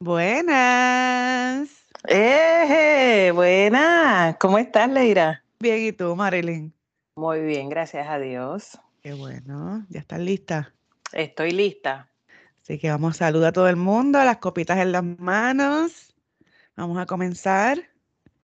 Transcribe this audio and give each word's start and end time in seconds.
Buenas. 0.00 1.68
¡Eh! 2.08 3.30
Buenas. 3.32 4.36
¿Cómo 4.38 4.58
estás, 4.58 4.90
Leira? 4.90 5.44
Bien, 5.60 5.80
¿y 5.80 5.92
tú, 5.92 6.16
Marilyn? 6.16 6.74
Muy 7.14 7.40
bien, 7.42 7.68
gracias 7.68 8.08
a 8.08 8.18
Dios. 8.18 8.80
Qué 9.00 9.12
bueno, 9.14 9.86
ya 9.90 10.00
estás 10.00 10.18
lista. 10.18 10.74
Estoy 11.12 11.52
lista. 11.52 12.11
Así 12.62 12.78
que 12.78 12.90
vamos 12.90 13.16
a 13.16 13.26
saludar 13.26 13.48
a 13.48 13.52
todo 13.52 13.68
el 13.68 13.74
mundo, 13.74 14.22
las 14.22 14.36
copitas 14.36 14.78
en 14.78 14.92
las 14.92 15.02
manos. 15.02 16.14
Vamos 16.76 16.96
a 16.96 17.06
comenzar. 17.06 17.82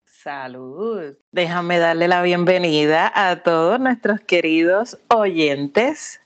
Salud. 0.06 1.14
Déjame 1.32 1.78
darle 1.78 2.08
la 2.08 2.22
bienvenida 2.22 3.12
a 3.14 3.42
todos 3.42 3.78
nuestros 3.78 4.20
queridos 4.20 4.98
oyentes 5.08 6.18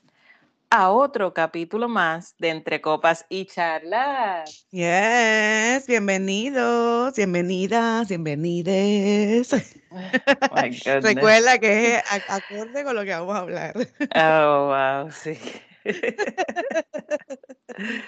a 0.70 0.92
otro 0.92 1.34
capítulo 1.34 1.88
más 1.88 2.36
de 2.38 2.50
Entre 2.50 2.80
Copas 2.80 3.26
y 3.28 3.44
Charlas. 3.46 4.68
Yes, 4.70 5.84
bienvenidos, 5.88 7.16
bienvenidas, 7.16 8.06
bienvenides. 8.06 9.50
Goodness. 9.90 11.02
Recuerda 11.02 11.58
que 11.58 11.96
es 11.96 12.02
acorde 12.28 12.84
con 12.84 12.94
lo 12.94 13.02
que 13.02 13.10
vamos 13.10 13.34
a 13.34 13.38
hablar. 13.40 13.74
Oh, 14.14 14.68
wow, 14.68 15.10
sí. 15.10 15.36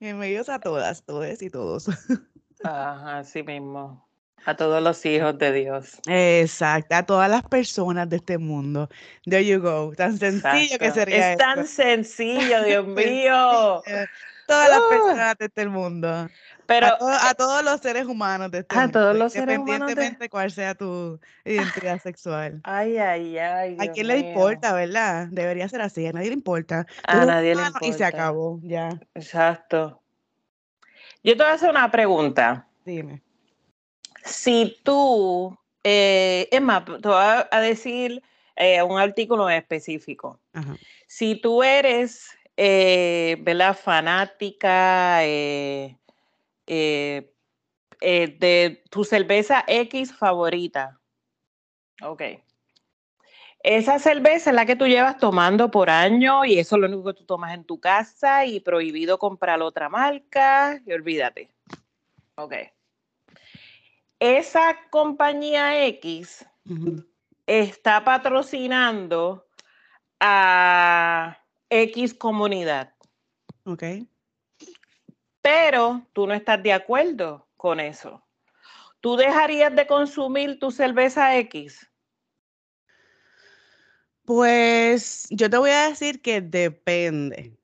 Bienvenidos 0.00 0.48
a 0.48 0.58
todas, 0.58 1.04
todos 1.04 1.42
y 1.42 1.50
todos. 1.50 1.88
Ajá, 2.64 3.18
así 3.18 3.42
mismo. 3.42 4.06
A 4.44 4.56
todos 4.56 4.80
los 4.82 5.04
hijos 5.04 5.36
de 5.38 5.52
Dios. 5.52 5.98
Exacto, 6.06 6.94
a 6.94 7.02
todas 7.04 7.28
las 7.28 7.42
personas 7.42 8.08
de 8.08 8.16
este 8.16 8.38
mundo. 8.38 8.88
There 9.24 9.44
you 9.44 9.60
go. 9.60 9.92
Tan 9.96 10.16
sencillo 10.16 10.78
que 10.78 10.90
sería 10.92 11.32
Es 11.32 11.38
tan 11.38 11.58
esto. 11.60 11.82
sencillo, 11.82 12.62
Dios 12.64 12.86
mío. 12.86 13.82
Todas 14.46 14.68
las 14.70 14.78
Ah. 14.78 14.88
personas 14.88 15.38
de 15.38 15.44
este 15.46 15.66
mundo. 15.68 16.28
Pero 16.66 16.86
a, 16.86 16.98
to- 16.98 17.06
a 17.08 17.34
todos 17.34 17.64
los 17.64 17.80
seres 17.80 18.06
humanos 18.06 18.50
de 18.50 18.58
este 18.58 18.76
A 18.76 18.82
mundo. 18.82 19.00
todos 19.00 19.16
los 19.16 19.32
seres 19.32 19.58
humanos 19.58 19.68
de- 19.86 19.92
Independientemente 19.92 20.28
cuál 20.28 20.50
sea 20.50 20.74
tu 20.74 21.20
identidad 21.44 22.00
sexual. 22.02 22.60
Ay, 22.64 22.96
ay, 22.98 23.38
ay. 23.38 23.76
¿A 23.78 23.86
quién 23.92 24.08
le 24.08 24.16
mío. 24.16 24.28
importa, 24.28 24.72
verdad? 24.72 25.28
Debería 25.30 25.68
ser 25.68 25.80
así. 25.82 26.06
A 26.06 26.12
nadie 26.12 26.28
le 26.28 26.34
importa. 26.34 26.86
A 27.06 27.24
nadie 27.24 27.54
le 27.54 27.62
humano 27.62 27.76
Y 27.80 27.84
se 27.84 27.88
importa. 27.90 28.06
acabó, 28.08 28.60
ya. 28.62 29.00
Exacto. 29.14 30.02
Yo 31.22 31.36
te 31.36 31.42
voy 31.42 31.52
a 31.52 31.54
hacer 31.54 31.70
una 31.70 31.90
pregunta. 31.90 32.66
Dime. 32.84 33.22
Si 34.24 34.76
tú, 34.82 35.56
eh, 35.84 36.48
es 36.50 36.60
más, 36.60 36.84
te 36.84 37.08
voy 37.08 37.16
a 37.50 37.60
decir 37.60 38.22
eh, 38.56 38.82
un 38.82 38.98
artículo 38.98 39.48
específico. 39.50 40.40
Ajá. 40.52 40.76
Si 41.06 41.36
tú 41.40 41.62
eres, 41.62 42.30
eh, 42.56 43.36
¿verdad? 43.40 43.76
Fanática 43.76 45.18
eh, 45.24 45.96
eh, 46.66 47.32
eh, 48.00 48.36
de 48.38 48.82
tu 48.90 49.04
cerveza 49.04 49.64
X 49.66 50.14
favorita. 50.14 51.00
Ok. 52.02 52.22
Esa 53.62 53.98
cerveza 53.98 54.50
es 54.50 54.56
la 54.56 54.66
que 54.66 54.76
tú 54.76 54.86
llevas 54.86 55.18
tomando 55.18 55.70
por 55.70 55.90
año 55.90 56.44
y 56.44 56.58
eso 56.58 56.76
es 56.76 56.80
lo 56.80 56.86
único 56.86 57.04
que 57.04 57.18
tú 57.18 57.24
tomas 57.24 57.54
en 57.54 57.64
tu 57.64 57.80
casa 57.80 58.44
y 58.44 58.60
prohibido 58.60 59.18
comprar 59.18 59.60
otra 59.60 59.88
marca 59.88 60.80
y 60.86 60.92
olvídate. 60.92 61.50
Ok. 62.36 62.54
Esa 64.20 64.76
compañía 64.90 65.84
X 65.86 66.46
está 67.46 68.04
patrocinando 68.04 69.46
a 70.20 71.38
X 71.70 72.14
comunidad, 72.14 72.94
Ok. 73.64 73.82
Pero 75.46 76.02
tú 76.12 76.26
no 76.26 76.34
estás 76.34 76.60
de 76.60 76.72
acuerdo 76.72 77.46
con 77.56 77.78
eso. 77.78 78.20
¿Tú 79.00 79.16
dejarías 79.16 79.72
de 79.76 79.86
consumir 79.86 80.58
tu 80.58 80.72
cerveza 80.72 81.36
X? 81.38 81.88
Pues 84.24 85.28
yo 85.30 85.48
te 85.48 85.56
voy 85.56 85.70
a 85.70 85.88
decir 85.88 86.20
que 86.20 86.40
depende. 86.40 87.56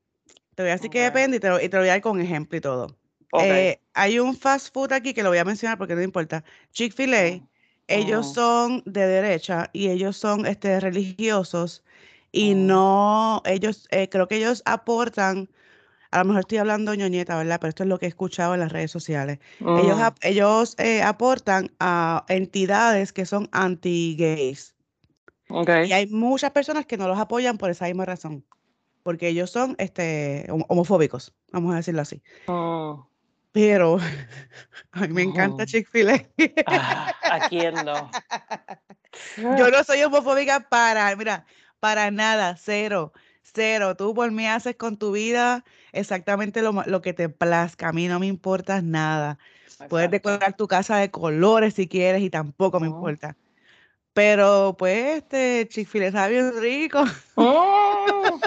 Te 0.54 0.62
voy 0.62 0.70
a 0.70 0.74
decir 0.74 0.90
que 0.90 1.00
depende 1.00 1.38
y 1.38 1.40
te, 1.40 1.48
lo, 1.48 1.60
y 1.60 1.68
te 1.68 1.76
lo 1.76 1.82
voy 1.82 1.88
a 1.88 1.94
dar 1.94 2.00
con 2.02 2.20
ejemplo 2.20 2.56
y 2.56 2.60
todo. 2.60 2.86
Ok. 3.32 3.42
Eh, 3.42 3.80
hay 3.94 4.20
un 4.20 4.36
fast 4.36 4.72
food 4.72 4.92
aquí 4.92 5.12
que 5.12 5.24
lo 5.24 5.30
voy 5.30 5.38
a 5.38 5.44
mencionar 5.44 5.76
porque 5.76 5.96
no 5.96 6.02
importa. 6.02 6.44
Chick-fil-A, 6.70 7.40
ellos 7.88 8.26
Ujú. 8.26 8.34
son 8.34 8.82
de 8.86 9.08
derecha 9.08 9.70
y 9.72 9.88
ellos 9.88 10.16
son 10.16 10.46
este, 10.46 10.78
religiosos 10.78 11.82
y 12.30 12.54
Ujú. 12.54 12.62
no, 12.64 13.42
ellos, 13.44 13.88
eh, 13.90 14.08
creo 14.08 14.28
que 14.28 14.36
ellos 14.36 14.62
aportan, 14.66 15.48
a 16.12 16.18
lo 16.18 16.24
mejor 16.26 16.40
estoy 16.40 16.58
hablando 16.58 16.94
ñoñeta, 16.94 17.36
¿verdad? 17.36 17.58
Pero 17.60 17.70
esto 17.70 17.82
es 17.82 17.88
lo 17.88 17.98
que 17.98 18.06
he 18.06 18.08
escuchado 18.08 18.54
en 18.54 18.60
las 18.60 18.70
redes 18.70 18.90
sociales. 18.90 19.38
Ellos, 19.60 19.98
ap- 20.00 20.18
ellos 20.22 20.74
eh, 20.78 21.02
aportan 21.02 21.72
a 21.80 22.24
entidades 22.28 23.12
que 23.12 23.26
son 23.26 23.48
anti-gays. 23.52 24.74
Y 25.88 25.92
hay 25.92 26.06
muchas 26.06 26.50
personas 26.52 26.86
que 26.86 26.96
no 26.96 27.08
los 27.08 27.18
apoyan 27.18 27.58
por 27.58 27.70
esa 27.70 27.86
misma 27.86 28.04
razón, 28.04 28.44
porque 29.02 29.28
ellos 29.28 29.50
son 29.50 29.74
este, 29.78 30.46
homo- 30.50 30.66
homofóbicos, 30.68 31.34
vamos 31.50 31.72
a 31.72 31.76
decirlo 31.76 32.02
así. 32.02 32.22
Mm. 32.46 33.00
Pero 33.52 33.98
a 34.92 35.00
mí 35.00 35.08
me 35.08 35.22
encanta 35.22 35.64
Ujú. 35.64 35.70
Chick-fil-A. 35.72 36.22
Ah, 36.66 37.12
¿A 37.24 37.48
quién 37.48 37.74
no? 37.84 38.10
Yo 39.36 39.70
no 39.70 39.84
soy 39.84 40.02
homofóbica 40.02 40.68
para, 40.68 41.14
mira, 41.16 41.44
para 41.80 42.10
nada, 42.10 42.56
cero, 42.56 43.12
cero. 43.42 43.96
Tú 43.96 44.14
por 44.14 44.30
mí 44.32 44.46
haces 44.46 44.76
con 44.76 44.96
tu 44.96 45.12
vida 45.12 45.64
exactamente 45.92 46.62
lo, 46.62 46.72
lo 46.86 47.02
que 47.02 47.12
te 47.12 47.28
plazca. 47.28 47.88
A 47.88 47.92
mí 47.92 48.08
no 48.08 48.18
me 48.20 48.26
importa 48.26 48.82
nada. 48.82 49.38
Puedes 49.88 50.10
decorar 50.10 50.56
tu 50.56 50.68
casa 50.68 50.96
de 50.96 51.10
colores 51.10 51.74
si 51.74 51.88
quieres 51.88 52.22
y 52.22 52.30
tampoco 52.30 52.80
me 52.80 52.88
Ujú. 52.88 52.96
importa. 52.96 53.36
Pero 54.12 54.76
pues 54.78 55.22
este 55.22 55.68
Chick-fil-A 55.68 56.06
está 56.08 56.28
bien 56.28 56.52
rico. 56.60 57.04
Mm. 57.36 58.40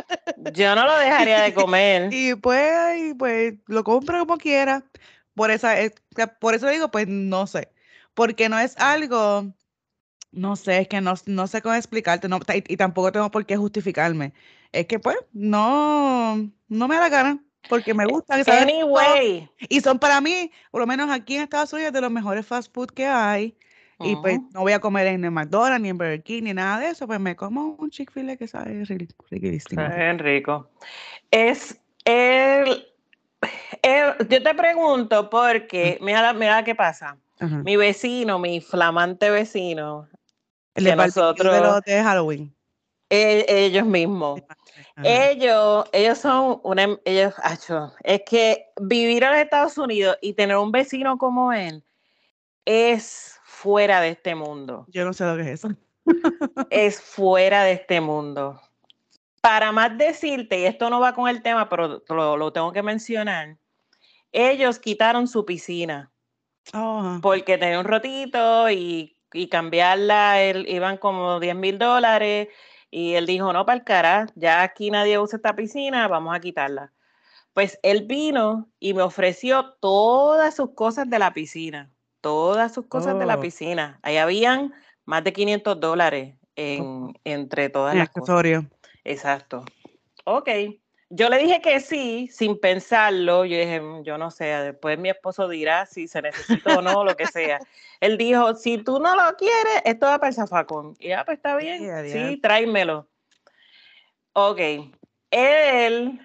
Yo 0.53 0.75
no 0.75 0.85
lo 0.85 0.97
dejaría 0.97 1.41
de 1.41 1.53
comer. 1.53 2.09
Y 2.11 2.35
pues, 2.35 2.71
y, 3.01 3.13
pues 3.13 3.55
lo 3.67 3.83
compro 3.83 4.19
como 4.19 4.37
quiera. 4.37 4.83
Por 5.33 5.51
esa, 5.51 5.79
es- 5.79 5.93
que 6.15 6.27
por 6.27 6.53
eso 6.55 6.67
digo, 6.69 6.91
pues 6.91 7.07
no 7.07 7.47
sé. 7.47 7.71
Porque 8.13 8.47
no 8.47 8.57
es 8.59 8.77
algo, 8.77 9.53
no 10.31 10.55
sé, 10.55 10.79
es 10.81 10.87
que 10.87 11.01
no, 11.01 11.15
no 11.25 11.47
sé 11.47 11.61
cómo 11.61 11.75
explicarte, 11.75 12.27
no, 12.29 12.39
y, 12.53 12.73
y 12.73 12.77
tampoco 12.77 13.11
tengo 13.11 13.31
por 13.31 13.45
qué 13.45 13.57
justificarme. 13.57 14.33
Es 14.75 14.87
que 14.87 14.99
pues 14.99 15.17
no, 15.31 16.35
no 16.67 16.87
me 16.87 16.95
da 16.95 17.01
la 17.01 17.09
gana, 17.09 17.39
porque 17.69 17.93
me 17.93 18.05
gustan, 18.05 18.43
Anyway. 18.45 19.49
y 19.69 19.79
son 19.79 19.99
para 19.99 20.19
mí, 20.19 20.51
por 20.69 20.81
lo 20.81 20.87
menos 20.87 21.09
aquí 21.09 21.35
en 21.37 21.43
Estados 21.43 21.71
Unidos, 21.71 21.93
de 21.93 22.01
los 22.01 22.11
mejores 22.11 22.45
fast 22.45 22.73
food 22.73 22.87
que 22.91 23.05
hay. 23.05 23.57
Y 24.01 24.17
pues 24.17 24.39
no 24.51 24.59
voy 24.61 24.73
a 24.73 24.79
comer 24.81 25.07
en 25.07 25.23
el 25.23 25.31
McDonald's, 25.31 25.81
ni 25.81 25.87
en 25.87 25.97
Burger 25.97 26.21
King, 26.21 26.43
ni 26.43 26.53
nada 26.53 26.79
de 26.81 26.89
eso, 26.89 27.07
pues 27.07 27.17
me 27.21 27.37
como 27.37 27.77
un 27.79 27.89
Chick-fil-A 27.89 28.35
que 28.35 28.45
sabe 28.49 28.83
ri- 28.83 29.07
riquísimo. 29.31 29.87
Bien 29.87 30.19
rico. 30.19 30.69
Es 31.31 31.79
el, 32.03 32.85
el- 33.81 34.27
yo 34.27 34.43
te 34.43 34.53
pregunto 34.53 35.29
porque 35.29 35.97
mira, 36.01 36.21
la- 36.21 36.33
mira 36.33 36.63
qué 36.65 36.75
pasa. 36.75 37.17
Mi 37.63 37.77
vecino, 37.77 38.37
mi 38.39 38.59
flamante 38.59 39.29
vecino, 39.29 40.09
El 40.73 40.83
de 40.83 40.95
barbecue 40.95 41.21
de 41.21 41.27
nosotros- 41.43 41.61
los 41.61 41.81
de 41.83 42.03
Halloween. 42.03 42.54
Ellos 43.47 43.85
mismos. 43.85 44.41
Ellos, 45.03 45.85
ellos 45.91 46.17
son 46.17 46.59
una, 46.63 46.97
ellos, 47.03 47.33
acho, 47.43 47.93
es 48.03 48.21
que 48.25 48.67
vivir 48.79 49.23
en 49.23 49.33
Estados 49.33 49.77
Unidos 49.77 50.17
y 50.21 50.33
tener 50.33 50.57
un 50.57 50.71
vecino 50.71 51.17
como 51.17 51.51
él 51.51 51.83
es 52.63 53.39
fuera 53.43 53.99
de 54.01 54.09
este 54.09 54.35
mundo. 54.35 54.85
Yo 54.89 55.03
no 55.05 55.13
sé 55.13 55.25
lo 55.25 55.35
que 55.35 55.41
es 55.41 55.65
eso. 55.65 55.69
es 56.69 57.01
fuera 57.01 57.63
de 57.63 57.73
este 57.73 57.99
mundo. 57.99 58.61
Para 59.41 59.71
más 59.71 59.97
decirte, 59.97 60.61
y 60.61 60.65
esto 60.65 60.89
no 60.89 60.99
va 60.99 61.13
con 61.13 61.27
el 61.27 61.41
tema, 61.41 61.69
pero 61.69 62.03
lo, 62.07 62.37
lo 62.37 62.53
tengo 62.53 62.71
que 62.71 62.81
mencionar, 62.81 63.57
ellos 64.31 64.79
quitaron 64.79 65.27
su 65.27 65.45
piscina 65.45 66.11
Oh, 66.73 67.19
porque 67.21 67.57
tenía 67.57 67.79
un 67.79 67.85
rotito 67.85 68.69
y, 68.69 69.17
y 69.33 69.47
cambiarla, 69.49 70.41
él, 70.41 70.65
iban 70.67 70.97
como 70.97 71.39
10 71.39 71.55
mil 71.55 71.77
dólares 71.77 72.47
y 72.91 73.13
él 73.15 73.25
dijo, 73.25 73.51
no, 73.53 73.65
para 73.65 73.77
el 73.77 73.83
cara, 73.83 74.27
ya 74.35 74.61
aquí 74.63 74.91
nadie 74.91 75.19
usa 75.19 75.37
esta 75.37 75.55
piscina, 75.55 76.07
vamos 76.07 76.35
a 76.35 76.39
quitarla. 76.39 76.91
Pues 77.53 77.79
él 77.83 78.05
vino 78.05 78.69
y 78.79 78.93
me 78.93 79.01
ofreció 79.01 79.75
todas 79.79 80.55
sus 80.55 80.71
cosas 80.71 81.09
de 81.09 81.19
la 81.19 81.33
piscina, 81.33 81.91
todas 82.21 82.73
sus 82.73 82.87
cosas 82.87 83.17
de 83.19 83.25
la 83.25 83.37
Oh. 83.37 83.41
piscina. 83.41 83.99
Ahí 84.03 84.17
habían 84.17 84.73
más 85.05 85.23
de 85.23 85.31
500 85.33 85.79
dólares 85.79 86.35
en, 86.55 87.17
entre 87.23 87.69
todas 87.69 87.93
En 87.93 87.99
las 87.99 88.09
cosas. 88.09 88.29
accesorio. 88.29 88.69
Exacto. 89.03 89.63
Ok. 90.25 90.49
Yo 91.15 91.29
le 91.29 91.37
dije 91.37 91.61
que 91.61 91.79
sí, 91.79 92.27
sin 92.31 92.59
pensarlo. 92.59 93.45
Yo 93.45 93.57
dije, 93.57 93.79
"Mm, 93.79 94.03
yo 94.03 94.17
no 94.17 94.31
sé, 94.31 94.45
después 94.45 94.97
mi 94.99 95.09
esposo 95.09 95.47
dirá 95.47 95.85
si 95.85 96.07
se 96.07 96.21
necesita 96.21 96.77
o 96.77 96.81
no, 96.81 97.03
lo 97.03 97.15
que 97.15 97.27
sea. 97.27 97.59
Él 98.01 98.17
dijo, 98.17 98.53
si 98.55 98.77
tú 98.77 98.99
no 98.99 99.15
lo 99.15 99.35
quieres, 99.37 99.81
esto 99.85 100.05
va 100.07 100.17
para 100.19 100.29
el 100.29 100.35
zafacón. 100.35 100.95
Y 100.99 101.09
ya, 101.09 101.23
pues 101.23 101.37
está 101.37 101.55
bien, 101.57 101.81
sí, 102.11 102.37
tráemelo. 102.37 103.07
Ok, 104.33 104.59
él, 105.31 106.19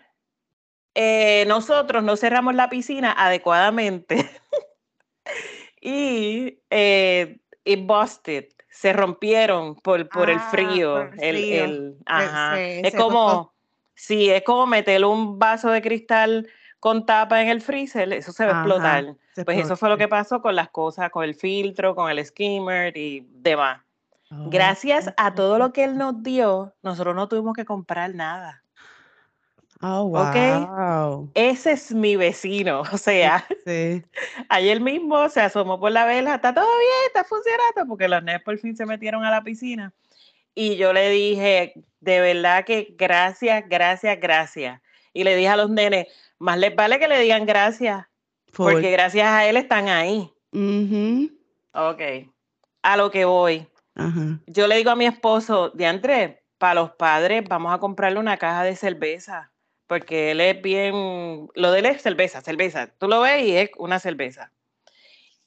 eh, 0.95 1.45
nosotros 1.47 2.03
no 2.03 2.17
cerramos 2.17 2.55
la 2.57 2.69
piscina 2.69 3.13
adecuadamente. 3.17 4.17
y 5.81 6.59
eh, 6.71 7.39
it 7.65 7.87
busted, 7.87 8.49
se 8.69 8.93
rompieron 8.93 9.77
por, 9.77 10.09
por 10.09 10.29
el 10.31 10.39
Ah, 10.41 10.49
frío. 10.51 10.93
por 10.95 11.15
el 11.23 11.31
frío. 11.45 11.65
el- 11.65 11.97
ajá. 12.07 12.57
se- 12.57 12.81
es 12.81 12.91
se 12.91 12.97
como. 12.97 13.53
Sí, 14.01 14.31
es 14.31 14.43
como 14.43 14.67
meter 14.67 15.05
un 15.05 15.39
vaso 15.39 15.71
de 15.71 15.83
cristal 15.83 16.49
con 16.79 17.05
tapa 17.05 17.43
en 17.43 17.49
el 17.49 17.61
freezer, 17.61 18.11
eso 18.13 18.33
se 18.33 18.47
va 18.47 18.53
a 18.53 18.55
explotar. 18.55 19.15
Pues 19.45 19.59
eso 19.59 19.77
fue 19.77 19.91
lo 19.91 19.99
que 19.99 20.09
pasó 20.09 20.41
con 20.41 20.57
las 20.57 20.71
cosas, 20.71 21.11
con 21.11 21.25
el 21.25 21.35
filtro, 21.35 21.95
con 21.95 22.11
el 22.11 22.25
skimmer 22.25 22.97
y 22.97 23.27
demás. 23.31 23.83
Oh, 24.31 24.49
Gracias 24.49 25.13
a 25.17 25.35
todo 25.35 25.59
lo 25.59 25.73
que 25.73 25.85
él 25.85 25.99
nos 25.99 26.23
dio, 26.23 26.73
nosotros 26.83 27.15
no 27.15 27.29
tuvimos 27.29 27.55
que 27.55 27.65
comprar 27.65 28.15
nada. 28.15 28.63
Oh, 29.83 30.03
¿ok? 30.05 30.37
wow. 30.69 31.31
Ese 31.35 31.73
es 31.73 31.93
mi 31.93 32.17
vecino, 32.17 32.81
o 32.93 32.99
sea, 32.99 33.47
Sí. 33.67 34.03
ayer 34.49 34.81
mismo 34.81 35.29
se 35.29 35.41
asomó 35.41 35.79
por 35.79 35.93
la 35.93 36.07
vela, 36.07 36.37
está 36.37 36.55
todo 36.55 36.65
bien, 36.79 37.07
está 37.07 37.25
funcionando, 37.25 37.87
porque 37.89 38.09
los 38.09 38.23
nenes 38.23 38.43
por 38.43 38.59
fin 38.59 38.77
se 38.77 38.87
metieron 38.87 39.25
a 39.25 39.31
la 39.31 39.43
piscina. 39.43 39.93
Y 40.55 40.77
yo 40.77 40.93
le 40.93 41.11
dije, 41.11 41.75
de 42.01 42.21
verdad 42.21 42.65
que 42.65 42.95
gracias, 42.97 43.65
gracias, 43.69 44.19
gracias. 44.21 44.81
Y 45.13 45.25
le 45.25 45.37
dije 45.37 45.49
a 45.49 45.57
los 45.57 45.71
nenes, 45.71 46.07
más 46.39 46.59
les 46.59 46.75
vale 46.75 46.99
que 46.99 47.09
le 47.09 47.21
digan 47.21 47.47
gracias, 47.47 48.07
porque 48.57 48.91
gracias 48.91 49.27
a 49.27 49.47
él 49.47 49.57
están 49.57 49.89
ahí. 49.89 50.33
Ujú. 50.53 51.31
Ok, 51.73 52.03
a 52.83 52.97
lo 52.97 53.11
que 53.11 53.25
voy. 53.25 53.67
Yo 54.47 54.67
le 54.67 54.77
digo 54.77 54.91
a 54.91 54.97
mi 54.97 55.05
esposo, 55.05 55.71
Diantre, 55.71 56.43
para 56.57 56.75
los 56.75 56.93
padres 56.93 57.45
vamos 57.47 57.73
a 57.73 57.79
comprarle 57.79 58.19
una 58.19 58.39
caja 58.39 58.65
de 58.65 58.75
cerveza, 58.77 59.53
porque 59.87 60.31
él 60.31 60.41
es 60.41 60.61
bien, 60.63 61.49
lo 61.55 61.73
de 61.73 61.79
él 61.81 61.87
es 61.87 62.01
cerveza, 62.01 62.41
cerveza. 62.41 62.87
Tú 62.99 63.09
lo 63.09 63.21
ves 63.21 63.45
y 63.45 63.57
es 63.57 63.71
una 63.77 63.99
cerveza. 63.99 64.53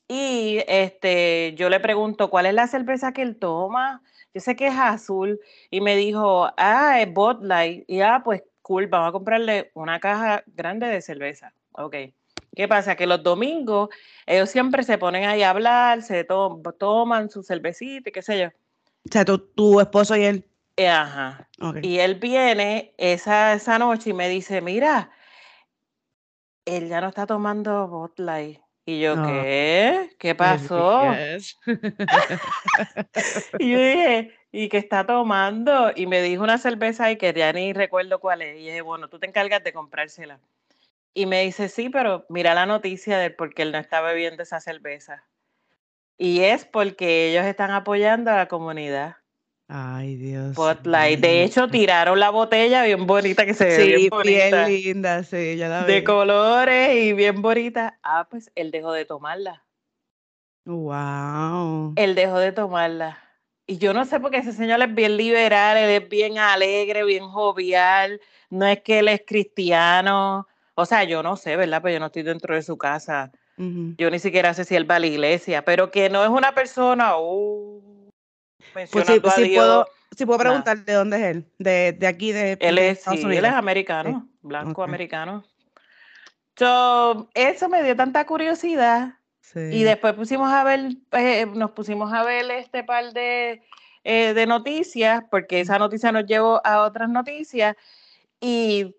Y 0.07 0.63
este, 0.67 1.55
yo 1.55 1.69
le 1.69 1.79
pregunto, 1.79 2.29
¿cuál 2.29 2.45
es 2.45 2.53
la 2.53 2.67
cerveza 2.67 3.13
que 3.13 3.21
él 3.21 3.37
toma? 3.37 4.03
Yo 4.33 4.41
sé 4.41 4.55
que 4.55 4.67
es 4.67 4.75
azul. 4.75 5.39
Y 5.69 5.81
me 5.81 5.95
dijo, 5.95 6.49
ah, 6.57 6.99
es 7.01 7.13
Bud 7.13 7.43
Light. 7.43 7.83
Y 7.87 8.01
ah, 8.01 8.21
pues 8.23 8.43
cool, 8.61 8.87
vamos 8.87 9.09
a 9.09 9.11
comprarle 9.11 9.71
una 9.73 9.99
caja 9.99 10.43
grande 10.47 10.87
de 10.87 11.01
cerveza. 11.01 11.53
Ok. 11.73 11.95
¿Qué 12.55 12.67
pasa? 12.67 12.95
Que 12.95 13.07
los 13.07 13.23
domingos 13.23 13.89
ellos 14.27 14.49
siempre 14.49 14.83
se 14.83 14.97
ponen 14.97 15.25
ahí 15.25 15.41
a 15.43 15.49
hablar, 15.49 16.03
se 16.03 16.23
to- 16.23 16.61
toman 16.77 17.29
su 17.29 17.41
cervecita 17.43 18.09
y 18.09 18.11
qué 18.11 18.21
sé 18.21 18.39
yo. 18.39 18.47
O 18.47 19.11
sea, 19.11 19.25
tu, 19.25 19.37
tu 19.39 19.79
esposo 19.81 20.15
y 20.15 20.23
él. 20.23 20.45
Eh, 20.77 20.87
Ajá. 20.87 21.49
Y 21.81 21.99
él 21.99 22.15
viene 22.15 22.93
esa, 22.97 23.53
esa 23.53 23.77
noche 23.79 24.11
y 24.11 24.13
me 24.13 24.29
dice, 24.29 24.61
mira, 24.61 25.11
él 26.65 26.87
ya 26.89 27.01
no 27.01 27.09
está 27.09 27.25
tomando 27.25 27.87
Bud 27.87 28.11
Light. 28.17 28.59
Y 28.85 28.99
yo, 28.99 29.15
No. 29.15 29.25
¿qué? 29.27 30.09
¿Qué 30.19 30.35
pasó? 30.35 31.13
Yes. 31.13 31.57
Y 33.59 33.71
yo 33.71 33.79
dije, 33.79 34.35
¿y 34.51 34.67
qué 34.67 34.77
está 34.77 35.05
tomando? 35.05 35.91
Y 35.95 36.05
me 36.05 36.21
dijo 36.21 36.43
una 36.43 36.57
cerveza 36.57 37.09
y 37.11 37.17
que 37.17 37.33
ya 37.33 37.53
ni 37.53 37.71
recuerdo 37.71 38.19
cuál 38.19 38.41
es. 38.41 38.57
Y 38.57 38.65
dije, 38.65 38.81
bueno, 38.81 39.07
tú 39.07 39.19
te 39.19 39.27
encargas 39.27 39.63
de 39.63 39.71
comprársela. 39.71 40.39
Y 41.13 41.27
me 41.27 41.43
dice, 41.43 41.69
sí, 41.69 41.89
pero 41.89 42.25
mira 42.27 42.53
la 42.53 42.65
noticia 42.65 43.17
de 43.17 43.29
por 43.29 43.53
qué 43.53 43.61
él 43.61 43.71
no 43.71 43.77
está 43.77 44.01
bebiendo 44.01 44.43
esa 44.43 44.59
cerveza. 44.59 45.23
Y 46.17 46.41
es 46.41 46.65
porque 46.65 47.29
ellos 47.29 47.45
están 47.45 47.71
apoyando 47.71 48.31
a 48.31 48.35
la 48.35 48.47
comunidad. 48.47 49.17
Ay, 49.75 50.17
Dios. 50.17 50.53
Bud 50.55 50.85
Light. 50.85 51.19
De 51.19 51.41
hecho, 51.43 51.67
tiraron 51.67 52.19
la 52.19 52.29
botella 52.29 52.83
bien 52.83 53.07
bonita, 53.07 53.43
que 53.43 53.55
se 53.55 53.65
ve 53.65 53.75
Sí, 53.75 53.81
bien 53.87 53.97
bien 53.97 54.09
bonita. 54.11 54.67
linda, 54.67 55.23
sí, 55.23 55.57
ya 55.57 55.67
la 55.67 55.83
de 55.85 56.01
vi. 56.01 56.03
colores 56.03 56.95
y 56.95 57.13
bien 57.13 57.41
bonita. 57.41 57.97
Ah, 58.03 58.27
pues 58.29 58.51
él 58.53 58.69
dejó 58.69 58.91
de 58.91 59.05
tomarla. 59.05 59.63
Wow. 60.65 61.93
Él 61.95 62.13
dejó 62.13 62.37
de 62.37 62.51
tomarla. 62.51 63.17
Y 63.65 63.77
yo 63.79 63.93
no 63.93 64.05
sé 64.05 64.19
porque 64.19 64.37
ese 64.37 64.51
señor 64.51 64.79
es 64.81 64.93
bien 64.93 65.17
liberal, 65.17 65.75
él 65.77 65.89
es 66.03 66.07
bien 66.07 66.37
alegre, 66.37 67.03
bien 67.03 67.23
jovial. 67.27 68.21
No 68.51 68.67
es 68.67 68.81
que 68.81 68.99
él 68.99 69.07
es 69.07 69.23
cristiano. 69.25 70.47
O 70.75 70.85
sea, 70.85 71.03
yo 71.03 71.23
no 71.23 71.35
sé, 71.35 71.55
¿verdad? 71.55 71.81
Pero 71.81 71.93
yo 71.93 71.99
no 71.99 72.07
estoy 72.07 72.21
dentro 72.23 72.53
de 72.53 72.61
su 72.61 72.77
casa. 72.77 73.31
Yo 73.57 74.09
ni 74.11 74.19
siquiera 74.19 74.53
sé 74.53 74.65
si 74.65 74.75
él 74.75 74.89
va 74.89 74.95
a 74.95 74.99
la 74.99 75.07
iglesia, 75.07 75.63
pero 75.63 75.91
que 75.91 76.09
no 76.09 76.23
es 76.23 76.29
una 76.29 76.53
persona, 76.55 77.17
uh, 77.17 77.81
Pues 78.71 78.89
sí, 78.89 79.19
sí 79.35 79.51
puedo, 79.55 79.85
sí 80.15 80.25
puedo 80.25 80.37
Nah. 80.37 80.43
preguntar 80.43 80.85
de 80.85 80.93
dónde 80.93 81.17
es 81.17 81.23
él, 81.23 81.51
de, 81.59 81.91
de 81.93 82.07
aquí, 82.07 82.31
de, 82.31 82.57
Él 82.59 82.75
de 82.75 82.89
es, 82.89 82.99
Estados 82.99 83.19
sí, 83.19 83.25
él 83.25 83.31
Unidos. 83.31 83.49
es 83.49 83.53
americano, 83.53 84.29
blanco 84.41 84.81
Ok. 84.81 84.87
americano. 84.87 85.43
So, 86.57 87.29
eso 87.33 87.67
me 87.69 87.83
dio 87.83 87.95
tanta 87.95 88.25
curiosidad. 88.25 89.15
Y 89.55 89.83
después 89.83 90.13
pusimos 90.13 90.51
a 90.51 90.63
ver, 90.63 90.95
eh, 91.11 91.45
nos 91.45 91.71
pusimos 91.71 92.11
a 92.11 92.23
ver 92.23 92.49
este 92.51 92.83
par 92.83 93.13
de, 93.13 93.61
eh, 94.03 94.33
de 94.33 94.45
noticias, 94.47 95.23
porque 95.29 95.59
esa 95.59 95.77
noticia 95.77 96.11
nos 96.11 96.25
llevó 96.25 96.59
a 96.65 96.81
otras 96.81 97.09
noticias. 97.09 97.75
Y 98.39 98.95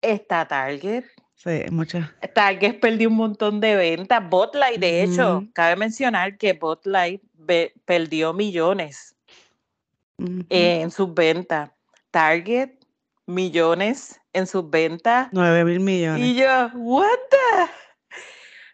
está 0.00 0.46
Target. 0.48 1.04
Sí, 1.34 1.64
muchas. 1.70 2.10
Target 2.34 2.80
perdió 2.80 3.08
un 3.08 3.16
montón 3.16 3.60
de 3.60 3.76
ventas. 3.76 4.28
Botlight, 4.28 4.80
de 4.80 5.04
hecho, 5.04 5.38
Ujú. 5.38 5.52
cabe 5.52 5.76
mencionar 5.76 6.36
que 6.36 6.54
Botlight 6.54 7.22
perdió 7.84 8.32
millones 8.32 9.16
en 10.48 10.90
sus 10.90 11.14
ventas. 11.14 11.70
Target, 12.10 12.70
millones 13.26 14.20
en 14.32 14.46
sus 14.46 14.68
ventas. 14.68 15.28
Nueve 15.32 15.64
mil 15.64 15.80
millones. 15.80 16.26
Y 16.26 16.34
yo, 16.34 16.70
what 16.74 17.18
the? 17.30 17.70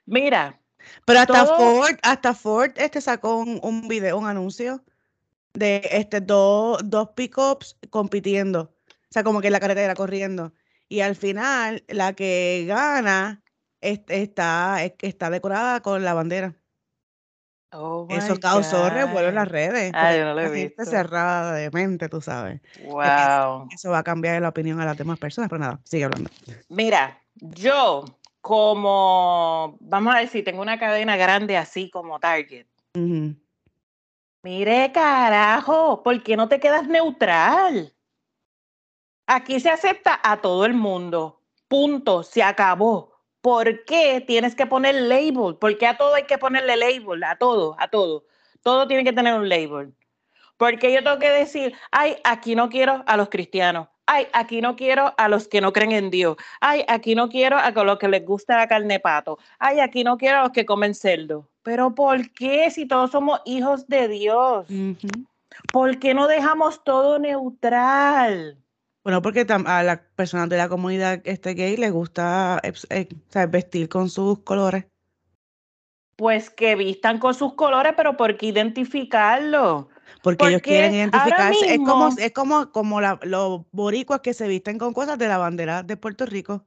Mira, 0.06 0.61
Pero 1.05 1.21
hasta 1.21 1.44
todo- 1.44 1.56
Ford, 1.56 1.97
hasta 2.03 2.35
Ford 2.35 2.73
este 2.76 3.00
sacó 3.00 3.37
un, 3.38 3.59
un 3.62 3.88
video, 3.88 4.19
un 4.19 4.26
anuncio 4.26 4.85
de 5.55 5.81
este 5.93 6.20
dos, 6.20 6.81
dos 6.85 7.11
pickups 7.15 7.77
compitiendo. 7.91 8.75
O 8.88 9.11
sea, 9.11 9.23
como 9.25 9.41
que 9.41 9.49
en 9.49 9.53
la 9.53 9.61
carretera 9.61 9.94
corriendo. 9.94 10.53
Y 10.88 11.00
al 11.00 11.17
final, 11.17 11.85
la 11.88 12.12
que 12.12 12.65
gana 12.67 13.43
est- 13.81 14.11
está, 14.11 14.82
es- 14.85 14.94
está 15.01 15.31
decorada 15.31 15.81
con 15.81 16.05
la 16.05 16.15
bandera. 16.15 16.55
Oh 17.74 18.06
Eso 18.10 18.38
causó 18.40 18.88
revuelo 18.88 19.28
en 19.28 19.34
las 19.34 19.46
God. 19.46 19.52
redes. 19.52 19.93
Yo 19.93 20.24
no 20.24 20.34
lo 20.34 20.40
he 20.40 20.44
la 20.44 20.48
gente 20.50 20.74
visto. 20.76 20.84
cerrada 20.84 21.54
de 21.54 21.70
mente, 21.70 22.08
tú 22.08 22.20
sabes. 22.20 22.60
Wow. 22.84 23.69
Eso 23.72 23.90
va 23.90 23.98
a 23.98 24.02
cambiar 24.04 24.40
la 24.40 24.48
opinión 24.48 24.81
a 24.81 24.84
las 24.84 24.96
demás 24.96 25.19
personas, 25.19 25.50
pero 25.50 25.60
nada, 25.60 25.81
sigue 25.84 26.04
hablando. 26.04 26.31
Mira, 26.69 27.20
yo 27.34 28.04
como, 28.40 29.78
vamos 29.81 30.14
a 30.14 30.19
decir, 30.19 30.44
tengo 30.44 30.60
una 30.60 30.78
cadena 30.78 31.16
grande 31.16 31.56
así 31.56 31.90
como 31.90 32.20
Target. 32.20 32.66
Mire, 34.43 34.93
carajo, 34.93 36.02
¿por 36.02 36.22
qué 36.22 36.36
no 36.36 36.46
te 36.48 36.60
quedas 36.60 36.86
neutral? 36.86 37.94
Aquí 39.26 39.58
se 39.58 39.70
acepta 39.70 40.20
a 40.22 40.43
todo 40.43 40.66
el 40.66 40.74
mundo. 40.74 41.40
Punto, 41.69 42.22
se 42.22 42.43
acabó. 42.43 43.14
¿Por 43.44 43.84
qué 43.84 44.24
tienes 44.27 44.55
que 44.55 44.65
poner 44.65 44.94
label? 44.94 45.56
¿Por 45.56 45.77
qué 45.77 45.86
a 45.86 45.98
todo 45.98 46.15
hay 46.15 46.22
que 46.22 46.39
ponerle 46.39 46.79
label? 46.79 47.22
A 47.24 47.36
todo, 47.36 47.77
a 47.79 47.89
todo. 47.89 48.24
Todo 48.63 48.89
tiene 48.89 49.05
que 49.05 49.13
tener 49.13 49.34
un 49.34 49.51
label. 49.51 49.94
Porque 50.56 50.91
yo 50.91 51.05
tengo 51.05 51.19
que 51.19 51.29
decir, 51.29 51.74
ay, 51.91 52.17
aquí 52.24 52.55
no 52.55 52.70
quiero 52.70 53.05
a 53.06 53.19
los 53.19 53.29
cristianos. 53.29 53.89
Ay, 54.06 54.29
aquí 54.32 54.63
no 54.63 54.77
quiero 54.77 55.13
a 55.19 55.29
los 55.29 55.46
que 55.46 55.60
no 55.60 55.74
creen 55.74 55.93
en 55.93 56.10
Dios. 56.10 56.39
Ay, 56.58 56.86
aquí 56.89 57.15
no 57.15 57.29
quiero 57.29 57.58
a 57.58 57.70
los 57.70 57.98
que 57.98 58.08
les 58.08 58.24
gusta 58.24 58.56
la 58.56 58.67
carne 58.67 58.94
de 58.94 59.01
pato. 59.01 59.39
Ay, 59.58 59.79
aquí 59.79 60.05
no 60.05 60.17
quiero 60.17 60.39
a 60.39 60.43
los 60.44 60.53
que 60.53 60.65
comen 60.65 60.94
cerdo. 60.94 61.46
Pero 61.63 61.94
¿por 61.94 62.31
qué 62.31 62.70
si 62.70 62.86
todos 62.86 63.10
somos 63.10 63.43
hijos 63.44 63.86
de 63.89 64.08
Dios? 64.08 64.70
Ujú. 64.70 65.27
¿Por 65.70 65.98
qué 65.98 66.15
no 66.15 66.29
dejamos 66.29 66.82
todo 66.82 67.19
neutral? 67.19 68.64
Bueno, 69.05 69.20
porque 69.20 69.46
a 69.46 69.82
las 69.82 70.01
personas 70.17 70.49
de 70.49 70.56
la 70.56 70.69
comunidad 70.70 71.20
este 71.25 71.53
gay 71.53 71.77
les 71.77 71.93
gusta 71.93 72.58
eh, 72.63 72.73
eh, 72.89 73.46
vestir 73.46 73.91
con 73.91 74.08
sus 74.08 74.39
colores. 74.39 74.87
Pues 76.17 76.49
que 76.49 76.75
vistan 76.75 77.19
con 77.19 77.34
sus 77.34 77.53
colores, 77.55 77.93
pero 77.96 78.17
¿por 78.17 78.39
qué 78.39 78.46
identificarlo? 78.46 79.89
Porque 80.23 80.46
ellos 80.46 80.63
quieren 80.63 80.94
identificarse. 80.94 81.75
Es 81.75 81.79
como, 81.79 82.06
mismo- 82.08 82.23
es 82.23 82.32
como, 82.32 82.73
como 82.73 83.01
la- 83.03 83.20
los 83.25 83.63
boricuas 83.73 84.20
que 84.20 84.32
se 84.32 84.49
visten 84.49 84.79
con 84.79 84.94
cosas 84.94 85.19
de 85.19 85.29
la 85.29 85.37
bandera 85.37 85.82
de 85.82 85.96
Puerto 85.99 86.25
Rico. 86.25 86.65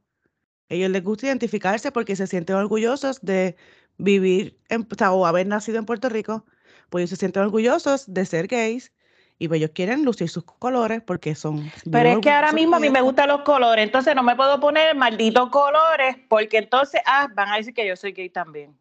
Ellos 0.69 0.91
les 0.91 1.03
gusta 1.03 1.27
identificarse 1.27 1.91
porque 1.91 2.15
se 2.15 2.27
sienten 2.27 2.57
orgullosos 2.57 3.21
de 3.21 3.55
vivir 3.97 4.59
en, 4.69 4.87
o 5.09 5.25
haber 5.25 5.47
nacido 5.47 5.79
en 5.79 5.85
Puerto 5.85 6.09
Rico. 6.09 6.45
Pues 6.89 7.01
ellos 7.01 7.11
se 7.11 7.15
sienten 7.15 7.43
orgullosos 7.43 8.13
de 8.13 8.25
ser 8.25 8.47
gays 8.47 8.91
y 9.39 9.47
pues 9.47 9.59
ellos 9.59 9.71
quieren 9.73 10.03
lucir 10.03 10.29
sus 10.29 10.43
colores 10.43 11.01
porque 11.05 11.35
son... 11.35 11.71
Pero 11.91 12.09
es 12.09 12.17
que 12.19 12.31
ahora 12.31 12.51
mismo 12.51 12.75
a 12.75 12.79
mí 12.79 12.89
me 12.89 13.01
gustan 13.01 13.29
los 13.29 13.41
colores, 13.41 13.83
entonces 13.83 14.15
no 14.15 14.23
me 14.23 14.35
puedo 14.35 14.59
poner 14.59 14.95
malditos 14.95 15.49
colores 15.49 16.17
porque 16.27 16.57
entonces, 16.57 17.01
ah, 17.05 17.27
van 17.33 17.49
a 17.49 17.57
decir 17.57 17.73
que 17.73 17.87
yo 17.87 17.95
soy 17.95 18.13
gay 18.13 18.29
también. 18.29 18.77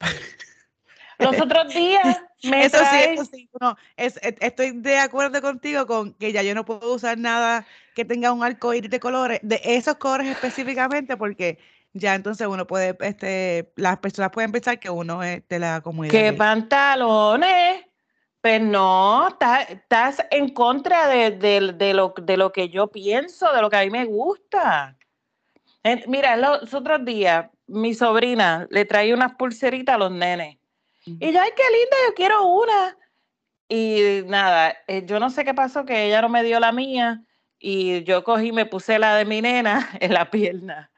Los 1.18 1.40
otros 1.40 1.72
días 1.72 2.20
me 2.42 2.66
Eso 2.66 2.76
sí, 2.78 2.96
eso 3.00 3.24
sí, 3.24 3.48
no, 3.58 3.74
es, 3.96 4.18
e, 4.22 4.36
estoy 4.40 4.72
de 4.72 4.98
acuerdo 4.98 5.40
contigo 5.40 5.86
con 5.86 6.12
que 6.12 6.30
ya 6.30 6.42
yo 6.42 6.54
no 6.54 6.66
puedo 6.66 6.92
usar 6.92 7.16
nada 7.16 7.66
que 7.94 8.04
tenga 8.04 8.32
un 8.32 8.44
arco 8.44 8.74
iris 8.74 8.90
de 8.90 9.00
colores, 9.00 9.40
de 9.42 9.58
esos 9.64 9.94
colores 9.96 10.28
específicamente, 10.28 11.16
porque 11.16 11.58
ya 11.94 12.14
entonces 12.14 12.46
uno 12.46 12.66
puede, 12.66 12.94
este, 13.00 13.72
las 13.76 13.98
personas 13.98 14.30
pueden 14.30 14.52
pensar 14.52 14.78
que 14.78 14.90
uno 14.90 15.22
es 15.22 15.42
de 15.48 15.58
la 15.58 15.80
comunidad. 15.80 16.12
¿Qué 16.12 16.34
pantalones? 16.34 17.85
Pues 18.46 18.62
no, 18.62 19.26
estás, 19.26 20.24
en 20.30 20.50
contra 20.50 21.08
de, 21.08 21.92
lo, 21.92 22.14
de 22.16 22.36
lo 22.36 22.52
que 22.52 22.68
yo 22.68 22.86
pienso, 22.86 23.52
de 23.52 23.60
lo 23.60 23.68
que 23.68 23.76
a 23.76 23.82
mí 23.82 23.90
me 23.90 24.04
gusta. 24.04 24.96
Mira, 26.06 26.36
los 26.36 26.72
otros 26.72 27.04
días, 27.04 27.50
mi 27.66 27.92
sobrina 27.92 28.68
le 28.70 28.84
traía 28.84 29.16
unas 29.16 29.34
pulseritas 29.34 29.96
a 29.96 29.98
los 29.98 30.12
nenes. 30.12 30.58
Y 31.04 31.32
yo, 31.32 31.40
ay, 31.40 31.50
qué 31.56 31.62
linda, 31.72 31.96
yo 32.06 32.14
quiero 32.14 32.46
una. 32.46 32.96
Y 33.68 34.22
nada, 34.26 34.76
eh, 34.86 35.02
yo 35.04 35.18
no 35.18 35.28
sé 35.30 35.44
qué 35.44 35.52
pasó, 35.52 35.84
que 35.84 36.06
ella 36.06 36.22
no 36.22 36.28
me 36.28 36.44
dio 36.44 36.60
la 36.60 36.70
mía. 36.70 37.24
Y 37.58 38.04
yo 38.04 38.22
cogí, 38.22 38.52
me 38.52 38.64
puse 38.64 39.00
la 39.00 39.16
de 39.16 39.24
mi 39.24 39.42
nena 39.42 39.90
en 40.00 40.14
la 40.14 40.30
pierna. 40.30 40.92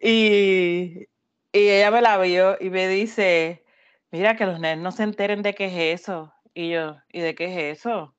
y, 0.00 1.08
y 1.50 1.68
ella 1.68 1.90
me 1.90 2.00
la 2.00 2.16
vio 2.18 2.56
y 2.60 2.70
me 2.70 2.86
dice, 2.86 3.64
mira 4.12 4.36
que 4.36 4.46
los 4.46 4.60
nenes 4.60 4.84
no 4.84 4.92
se 4.92 5.02
enteren 5.02 5.42
de 5.42 5.52
qué 5.52 5.64
es 5.64 6.00
eso. 6.00 6.33
Y 6.54 6.70
yo, 6.70 6.96
¿y 7.10 7.20
de 7.20 7.34
qué 7.34 7.46
es 7.72 7.78
eso? 7.78 8.14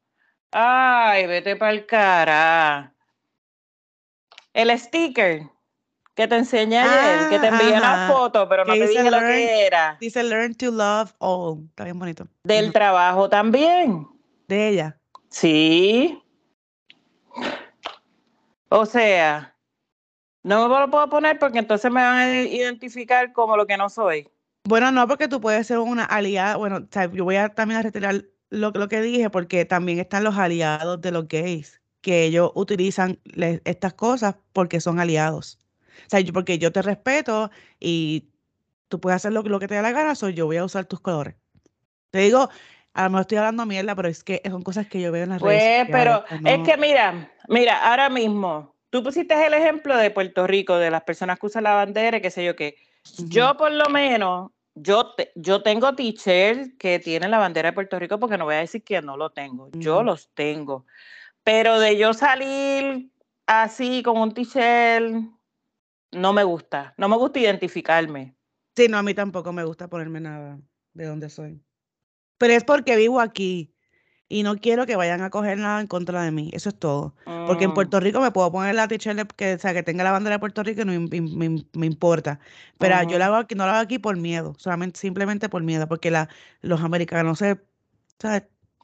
Ay, 0.51 1.25
vete 1.25 1.55
para 1.55 1.71
el 1.71 1.85
cara. 1.85 2.93
El 4.53 4.77
sticker 4.77 5.43
que 6.15 6.27
te 6.27 6.35
enseñé 6.35 6.79
ayer, 6.79 7.29
que 7.29 7.39
te 7.39 7.47
envié 7.47 7.77
una 7.77 8.07
foto, 8.09 8.47
pero 8.47 8.65
no 8.65 8.73
te 8.73 8.87
dije 8.87 9.09
lo 9.09 9.19
que 9.19 9.65
era. 9.65 9.97
Dice 9.99 10.23
Learn 10.23 10.55
to 10.55 10.71
Love 10.71 11.13
All. 11.19 11.65
Está 11.69 11.83
bien 11.83 11.99
bonito. 11.99 12.27
Del 12.43 12.71
trabajo 12.71 13.29
también. 13.29 14.07
De 14.47 14.69
ella. 14.69 14.97
Sí. 15.29 16.21
O 18.69 18.85
sea, 18.85 19.55
no 20.43 20.69
me 20.69 20.79
lo 20.79 20.89
puedo 20.89 21.09
poner 21.09 21.39
porque 21.39 21.59
entonces 21.59 21.91
me 21.91 22.01
van 22.01 22.17
a 22.17 22.41
identificar 22.41 23.33
como 23.33 23.57
lo 23.57 23.65
que 23.65 23.77
no 23.77 23.89
soy. 23.89 24.29
Bueno, 24.67 24.91
no, 24.91 25.07
porque 25.07 25.27
tú 25.27 25.39
puedes 25.39 25.67
ser 25.67 25.77
una 25.77 26.03
aliada. 26.03 26.55
Bueno, 26.55 26.87
yo 27.13 27.23
voy 27.23 27.35
a 27.35 27.49
también 27.49 27.79
a 27.79 27.83
retirar 27.83 28.25
lo, 28.49 28.71
lo 28.71 28.87
que 28.87 29.01
dije, 29.01 29.29
porque 29.29 29.63
también 29.65 29.99
están 29.99 30.23
los 30.23 30.37
aliados 30.37 30.99
de 31.01 31.11
los 31.11 31.27
gays, 31.27 31.81
que 32.01 32.23
ellos 32.23 32.51
utilizan 32.55 33.19
estas 33.63 33.93
cosas 33.93 34.35
porque 34.53 34.81
son 34.81 34.99
aliados. 34.99 35.59
O 36.07 36.09
sea, 36.09 36.19
porque 36.33 36.57
yo 36.57 36.71
te 36.71 36.81
respeto 36.81 37.51
y 37.79 38.25
tú 38.89 38.99
puedes 38.99 39.17
hacer 39.17 39.33
lo, 39.33 39.43
lo 39.43 39.59
que 39.59 39.67
te 39.67 39.75
dé 39.75 39.81
la 39.81 39.91
gana, 39.91 40.15
soy 40.15 40.33
yo 40.33 40.47
voy 40.47 40.57
a 40.57 40.65
usar 40.65 40.85
tus 40.85 40.99
colores. 40.99 41.35
Te 42.11 42.19
digo, 42.19 42.49
a 42.93 43.03
lo 43.03 43.09
mejor 43.09 43.21
estoy 43.21 43.37
hablando 43.37 43.65
mierda, 43.65 43.95
pero 43.95 44.07
es 44.07 44.23
que 44.23 44.41
son 44.45 44.63
cosas 44.63 44.87
que 44.87 44.99
yo 44.99 45.11
veo 45.11 45.23
en 45.23 45.29
las 45.29 45.41
redes. 45.41 45.85
Pues, 45.85 45.91
pero 45.91 46.23
es 46.43 46.59
que 46.59 46.77
mira, 46.77 47.31
mira, 47.49 47.87
ahora 47.87 48.09
mismo, 48.09 48.75
tú 48.89 49.03
pusiste 49.03 49.33
el 49.45 49.53
ejemplo 49.53 49.95
de 49.95 50.11
Puerto 50.11 50.47
Rico, 50.47 50.77
de 50.77 50.89
las 50.89 51.03
personas 51.03 51.37
que 51.37 51.45
usan 51.45 51.63
la 51.63 51.75
bandera, 51.75 52.19
qué 52.19 52.31
sé 52.31 52.43
yo 52.43 52.55
qué. 52.55 52.77
Yo 53.27 53.55
por 53.57 53.71
lo 53.71 53.89
menos 53.89 54.51
yo, 54.75 55.15
yo 55.35 55.63
tengo 55.63 55.95
t-shirts 55.95 56.73
que 56.77 56.99
tienen 56.99 57.31
la 57.31 57.37
bandera 57.37 57.69
de 57.69 57.73
Puerto 57.73 57.97
Rico 57.97 58.19
porque 58.19 58.37
no 58.37 58.45
voy 58.45 58.55
a 58.55 58.59
decir 58.59 58.83
que 58.83 59.01
no 59.01 59.17
lo 59.17 59.31
tengo, 59.31 59.69
yo 59.71 60.03
los 60.03 60.29
tengo. 60.33 60.85
Pero 61.43 61.79
de 61.79 61.97
yo 61.97 62.13
salir 62.13 63.11
así 63.45 64.03
con 64.03 64.17
un 64.17 64.33
t-shirt, 64.33 65.15
no 66.11 66.33
me 66.33 66.43
gusta, 66.43 66.93
no 66.97 67.09
me 67.09 67.17
gusta 67.17 67.39
identificarme. 67.39 68.35
Sí, 68.75 68.87
no, 68.87 68.97
a 68.97 69.03
mí 69.03 69.13
tampoco 69.13 69.53
me 69.53 69.63
gusta 69.63 69.87
ponerme 69.87 70.19
nada 70.19 70.59
de 70.93 71.05
donde 71.05 71.29
soy. 71.29 71.61
Pero 72.37 72.53
es 72.53 72.63
porque 72.63 72.97
vivo 72.97 73.21
aquí 73.21 73.74
y 74.27 74.43
no 74.43 74.57
quiero 74.57 74.85
que 74.85 74.95
vayan 74.95 75.21
a 75.21 75.29
coger 75.29 75.57
nada 75.59 75.79
en 75.81 75.87
contra 75.87 76.23
de 76.23 76.31
mí. 76.31 76.49
Eso 76.53 76.69
es 76.69 76.79
todo. 76.79 77.15
Porque 77.47 77.65
en 77.65 77.71
mm. 77.71 77.73
Puerto 77.75 77.99
Rico 77.99 78.21
me 78.21 78.31
puedo 78.31 78.51
poner 78.51 78.73
la 78.73 78.87
t-shirt 78.87 79.31
que, 79.33 79.57
sea, 79.59 79.73
que 79.73 79.83
tenga 79.83 80.03
la 80.03 80.11
bandera 80.11 80.35
de 80.35 80.39
Puerto 80.39 80.63
Rico 80.63 80.81
y 80.81 80.85
no 80.85 80.99
me, 81.73 81.85
importa. 81.85 82.39
Pero 82.79 83.03
yo 83.03 83.19
la 83.19 83.27
hago 83.27 83.35
aquí, 83.35 83.55
no 83.55 83.65
la 83.65 83.73
hago 83.73 83.81
aquí 83.81 83.99
por 83.99 84.17
miedo, 84.17 84.55
solamente 84.57 84.99
simplemente 84.99 85.47
por 85.47 85.61
miedo, 85.61 85.87
porque 85.87 86.09
la, 86.09 86.27
los 86.61 86.81
americanos 86.81 87.39
se, 87.39 87.59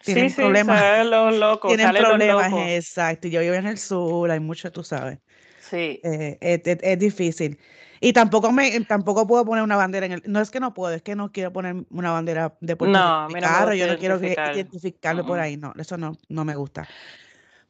tienen 0.03 0.29
sí, 0.29 0.35
problemas. 0.35 1.05
los 1.07 1.35
locos, 1.37 1.75
tienen 1.75 1.95
problemas, 1.95 2.53
exacto. 2.53 3.27
Yo 3.27 3.41
vivo 3.41 3.55
en 3.55 3.67
el 3.67 3.77
sur, 3.77 4.29
hay 4.29 4.39
mucho, 4.39 4.71
tú 4.71 4.83
sabes. 4.83 5.19
Sí. 5.59 5.99
Eh, 6.03 6.37
es, 6.41 6.99
difícil. 6.99 7.57
Y 8.03 8.13
tampoco 8.13 8.51
me 8.51 8.79
tampoco 8.81 9.27
puedo 9.27 9.45
poner 9.45 9.63
una 9.63 9.75
bandera 9.75 10.07
en 10.07 10.11
el. 10.13 10.23
No 10.25 10.41
es 10.41 10.49
que 10.49 10.59
no 10.59 10.73
puedo, 10.73 10.91
es 10.91 11.03
que 11.03 11.15
no 11.15 11.31
quiero 11.31 11.53
poner 11.53 11.85
una 11.91 12.11
bandera 12.11 12.55
de 12.59 12.75
Puerto 12.75 12.97
no, 12.97 13.27
Rico. 13.27 13.39
Claro, 13.39 13.75
yo 13.75 13.85
no 13.85 13.97
quiero 13.99 14.19
identificarlo 14.19 15.23
por 15.23 15.39
ahí. 15.39 15.55
No, 15.55 15.71
eso 15.77 15.97
no, 15.97 16.17
no 16.27 16.43
me 16.43 16.55
gusta. 16.55 16.87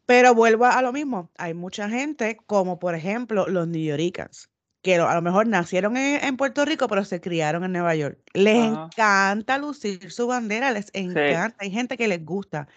Pero 0.06 0.34
vuelvo 0.34 0.66
a 0.66 0.82
lo 0.82 0.94
mismo. 0.94 1.30
Hay 1.38 1.54
mucha 1.54 1.90
gente, 1.90 2.38
como 2.48 2.80
por 2.80 2.96
ejemplo 2.96 3.46
los 3.50 3.68
New 3.68 3.84
Yorkers, 3.84 4.50
que 4.82 4.96
a 4.96 5.14
lo 5.16 5.22
mejor 5.22 5.48
nacieron 5.48 5.98
en, 5.98 6.38
Puerto 6.38 6.64
Rico, 6.64 6.88
pero 6.88 7.04
se 7.04 7.20
criaron 7.20 7.66
en 7.66 7.74
Nueva 7.74 7.94
York. 7.96 8.18
Les 8.34 8.56
encanta 8.56 9.58
lucir 9.58 10.12
su 10.14 10.28
bandera, 10.28 10.72
les 10.72 10.92
encanta. 10.94 11.58
Hay 11.60 11.72
gente 11.72 11.98
que 11.98 12.08
les 12.08 12.24
gusta. 12.24 12.70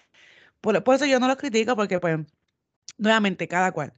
Por, 0.61 0.83
por, 0.83 0.97
eso 0.97 1.07
yo 1.07 1.21
no 1.21 1.29
los 1.29 1.37
critico, 1.37 1.77
porque, 1.77 2.01
pues, 2.01 2.19
nuevamente, 2.99 3.47
cada 3.47 3.71
cual. 3.71 3.93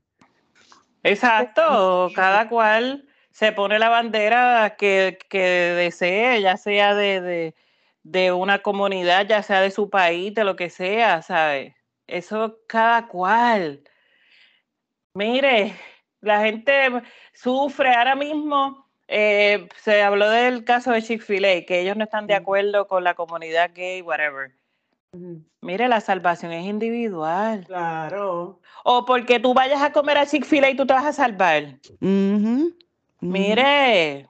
Exacto, 1.03 2.11
cada 2.15 2.51
cual 2.51 3.06
se 3.37 3.53
pone 3.53 3.79
la 3.79 3.91
bandera 3.91 4.77
que, 4.79 5.19
desee, 5.31 6.41
ya 6.41 6.57
sea 6.57 6.95
de, 6.95 7.53
una 8.33 8.63
comunidad, 8.63 9.27
ya 9.27 9.43
sea 9.43 9.61
de 9.61 9.71
su 9.71 9.91
país, 9.91 10.35
de 10.35 10.43
lo 10.43 10.57
que 10.57 10.71
sea, 10.71 11.21
¿sabes? 11.21 11.75
Eso 12.07 12.61
cada 12.67 13.09
cual. 13.09 13.83
Mire, 15.13 15.75
la 16.23 16.41
gente 16.41 17.03
sufre 17.35 17.95
ahora 17.95 18.15
mismo. 18.17 18.89
Eh, 19.07 19.69
se 19.83 20.01
habló 20.01 20.31
del 20.31 20.65
caso 20.65 20.93
de 20.93 21.03
Chick-fil-A, 21.03 21.67
que 21.67 21.81
ellos 21.83 21.99
no 21.99 22.05
están 22.05 22.27
de 22.27 22.35
acuerdo 22.37 22.87
con 22.87 23.05
la 23.05 23.13
comunidad 23.13 23.71
gay, 23.75 24.01
whatever. 24.01 24.53
Mire, 25.61 25.89
la 25.89 26.01
salvación 26.01 26.53
es 26.53 26.65
individual. 26.65 27.67
Claro. 27.67 28.61
O 28.83 29.05
porque 29.05 29.41
tú 29.41 29.53
vayas 29.53 29.83
a 29.83 29.93
comer 29.93 30.17
a 30.17 30.25
Chick-fil-A 30.25 30.71
y 30.71 30.77
tú 30.77 30.87
te 30.87 30.95
vas 30.95 31.05
a 31.05 31.13
salvar. 31.13 31.79
Mire, 33.21 34.29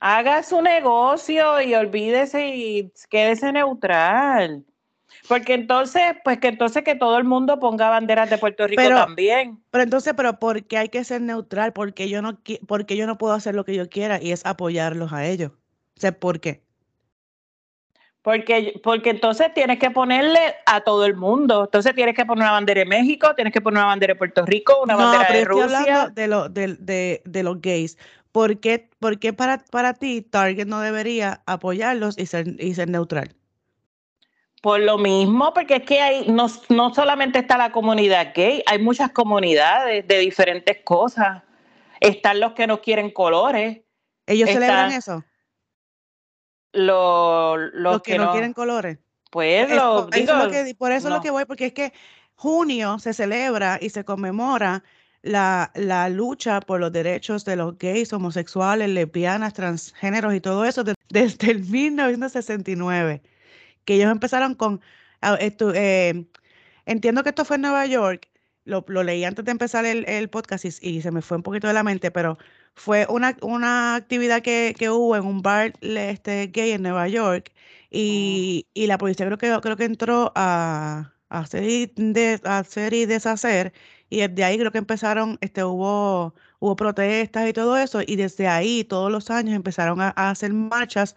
haga 0.00 0.42
su 0.42 0.60
negocio 0.60 1.60
y 1.60 1.74
olvídese 1.74 2.48
y 2.48 2.92
quédese 3.08 3.52
neutral. 3.52 4.64
Porque 5.28 5.54
entonces, 5.54 6.02
pues 6.24 6.38
que 6.38 6.48
entonces 6.48 6.82
que 6.82 6.94
todo 6.94 7.18
el 7.18 7.24
mundo 7.24 7.60
ponga 7.60 7.88
banderas 7.88 8.28
de 8.30 8.38
Puerto 8.38 8.66
Rico 8.66 8.82
también. 8.82 9.62
Pero 9.70 9.84
entonces, 9.84 10.14
pero 10.16 10.38
¿por 10.38 10.64
qué 10.64 10.78
hay 10.78 10.88
que 10.88 11.04
ser 11.04 11.20
neutral? 11.20 11.72
Porque 11.72 12.08
yo 12.08 12.22
no 12.22 12.40
porque 12.66 12.96
yo 12.96 13.06
no 13.06 13.18
puedo 13.18 13.34
hacer 13.34 13.54
lo 13.54 13.64
que 13.64 13.74
yo 13.74 13.88
quiera 13.88 14.20
y 14.20 14.32
es 14.32 14.44
apoyarlos 14.44 15.12
a 15.12 15.26
ellos. 15.26 15.52
O 15.96 16.00
sea, 16.00 16.18
¿por 16.18 16.40
qué? 16.40 16.64
Porque, 18.22 18.80
porque 18.84 19.10
entonces 19.10 19.52
tienes 19.52 19.80
que 19.80 19.90
ponerle 19.90 20.54
a 20.66 20.80
todo 20.82 21.04
el 21.04 21.16
mundo. 21.16 21.64
Entonces 21.64 21.94
tienes 21.94 22.14
que 22.14 22.24
poner 22.24 22.44
una 22.44 22.52
bandera 22.52 22.80
de 22.80 22.86
México, 22.86 23.34
tienes 23.34 23.52
que 23.52 23.60
poner 23.60 23.78
una 23.78 23.88
bandera 23.88 24.14
de 24.14 24.18
Puerto 24.18 24.46
Rico, 24.46 24.80
una 24.82 24.94
bandera 24.94 25.32
de 25.32 25.44
Rusia. 25.44 26.12
De, 26.14 26.28
lo, 26.28 26.48
de, 26.48 27.20
de, 27.24 27.42
los 27.42 27.60
gays. 27.60 27.98
¿Por 28.30 28.60
qué, 28.60 28.88
para, 29.36 29.58
para 29.70 29.94
ti 29.94 30.22
Target 30.22 30.66
no 30.66 30.80
debería 30.80 31.42
apoyarlos 31.46 32.16
y 32.16 32.26
ser, 32.26 32.46
y 32.60 32.74
ser 32.74 32.88
neutral? 32.88 33.34
Por 34.62 34.78
lo 34.78 34.96
mismo, 34.96 35.52
porque 35.52 35.76
es 35.76 35.82
que 35.82 36.00
hay, 36.00 36.28
no, 36.28 36.46
no 36.68 36.94
solamente 36.94 37.40
está 37.40 37.58
la 37.58 37.72
comunidad 37.72 38.32
gay, 38.32 38.62
hay 38.66 38.78
muchas 38.78 39.10
comunidades 39.10 40.06
de 40.06 40.18
diferentes 40.18 40.78
cosas. 40.84 41.42
Están 41.98 42.38
los 42.38 42.52
que 42.52 42.68
no 42.68 42.80
quieren 42.80 43.10
colores. 43.10 43.80
¿Ellos 44.26 44.48
celebran 44.48 44.92
eso? 44.92 45.24
Los 46.72 48.02
que, 48.02 48.18
no, 48.18 48.32
quieren 48.32 48.52
colores. 48.52 48.98
Pues 49.30 49.70
lo, 49.70 50.08
que, 50.10 50.74
por 50.76 50.92
eso 50.92 51.08
es 51.08 51.14
lo 51.14 51.20
que 51.20 51.30
voy, 51.30 51.44
porque 51.44 51.66
es 51.66 51.72
que 51.72 51.92
junio 52.34 52.98
se 52.98 53.14
celebra 53.14 53.78
y 53.80 53.90
se 53.90 54.04
conmemora 54.04 54.82
la, 55.22 55.70
la, 55.74 56.08
lucha 56.08 56.60
por 56.60 56.80
los 56.80 56.92
derechos 56.92 57.44
de 57.44 57.56
los 57.56 57.78
gays, 57.78 58.12
homosexuales, 58.12 58.88
lesbianas, 58.90 59.54
transgéneros 59.54 60.34
y 60.34 60.40
todo 60.40 60.64
eso 60.64 60.84
desde 61.08 61.50
el 61.50 61.64
1969, 61.64 63.22
que 63.84 63.94
ellos 63.94 64.10
empezaron 64.10 64.54
con, 64.54 64.80
esto, 65.38 65.72
eh, 65.74 66.26
entiendo 66.86 67.22
que 67.22 67.28
esto 67.30 67.44
fue 67.44 67.56
en 67.56 67.62
Nueva 67.62 67.86
York, 67.86 68.28
lo, 68.64 68.84
lo 68.88 69.02
leí 69.02 69.24
antes 69.24 69.44
de 69.44 69.50
empezar 69.50 69.84
el, 69.86 70.04
el 70.08 70.28
podcast 70.28 70.64
y, 70.64 70.68
y, 70.80 71.02
se 71.02 71.10
me 71.10 71.22
fue 71.22 71.36
un 71.36 71.42
poquito 71.42 71.68
de 71.68 71.74
la 71.74 71.82
mente, 71.82 72.10
pero 72.10 72.38
fue 72.74 73.06
una, 73.08 73.36
una 73.42 73.94
actividad 73.96 74.42
que, 74.42 74.74
que 74.78 74.90
hubo 74.90 75.16
en 75.16 75.24
un 75.26 75.42
bar 75.42 75.74
este, 75.82 76.46
gay 76.48 76.72
en 76.72 76.82
Nueva 76.82 77.08
York 77.08 77.52
y, 77.90 78.68
y 78.74 78.86
la 78.86 78.98
policía 78.98 79.26
creo 79.26 79.38
que, 79.38 79.60
creo 79.62 79.76
que 79.76 79.84
entró 79.84 80.32
a, 80.34 81.12
a 81.28 81.38
hacer, 81.40 81.64
y 81.64 81.92
de, 81.96 82.40
a 82.44 82.58
hacer 82.58 82.94
y 82.94 83.06
deshacer 83.06 83.72
y 84.08 84.18
desde 84.26 84.44
ahí 84.44 84.58
creo 84.58 84.72
que 84.72 84.78
empezaron, 84.78 85.38
este, 85.40 85.64
hubo, 85.64 86.34
hubo 86.58 86.76
protestas 86.76 87.48
y 87.48 87.52
todo 87.52 87.76
eso 87.78 88.00
y 88.06 88.16
desde 88.16 88.48
ahí 88.48 88.84
todos 88.84 89.10
los 89.10 89.30
años 89.30 89.54
empezaron 89.54 90.00
a, 90.00 90.12
a 90.16 90.30
hacer 90.30 90.52
marchas 90.52 91.14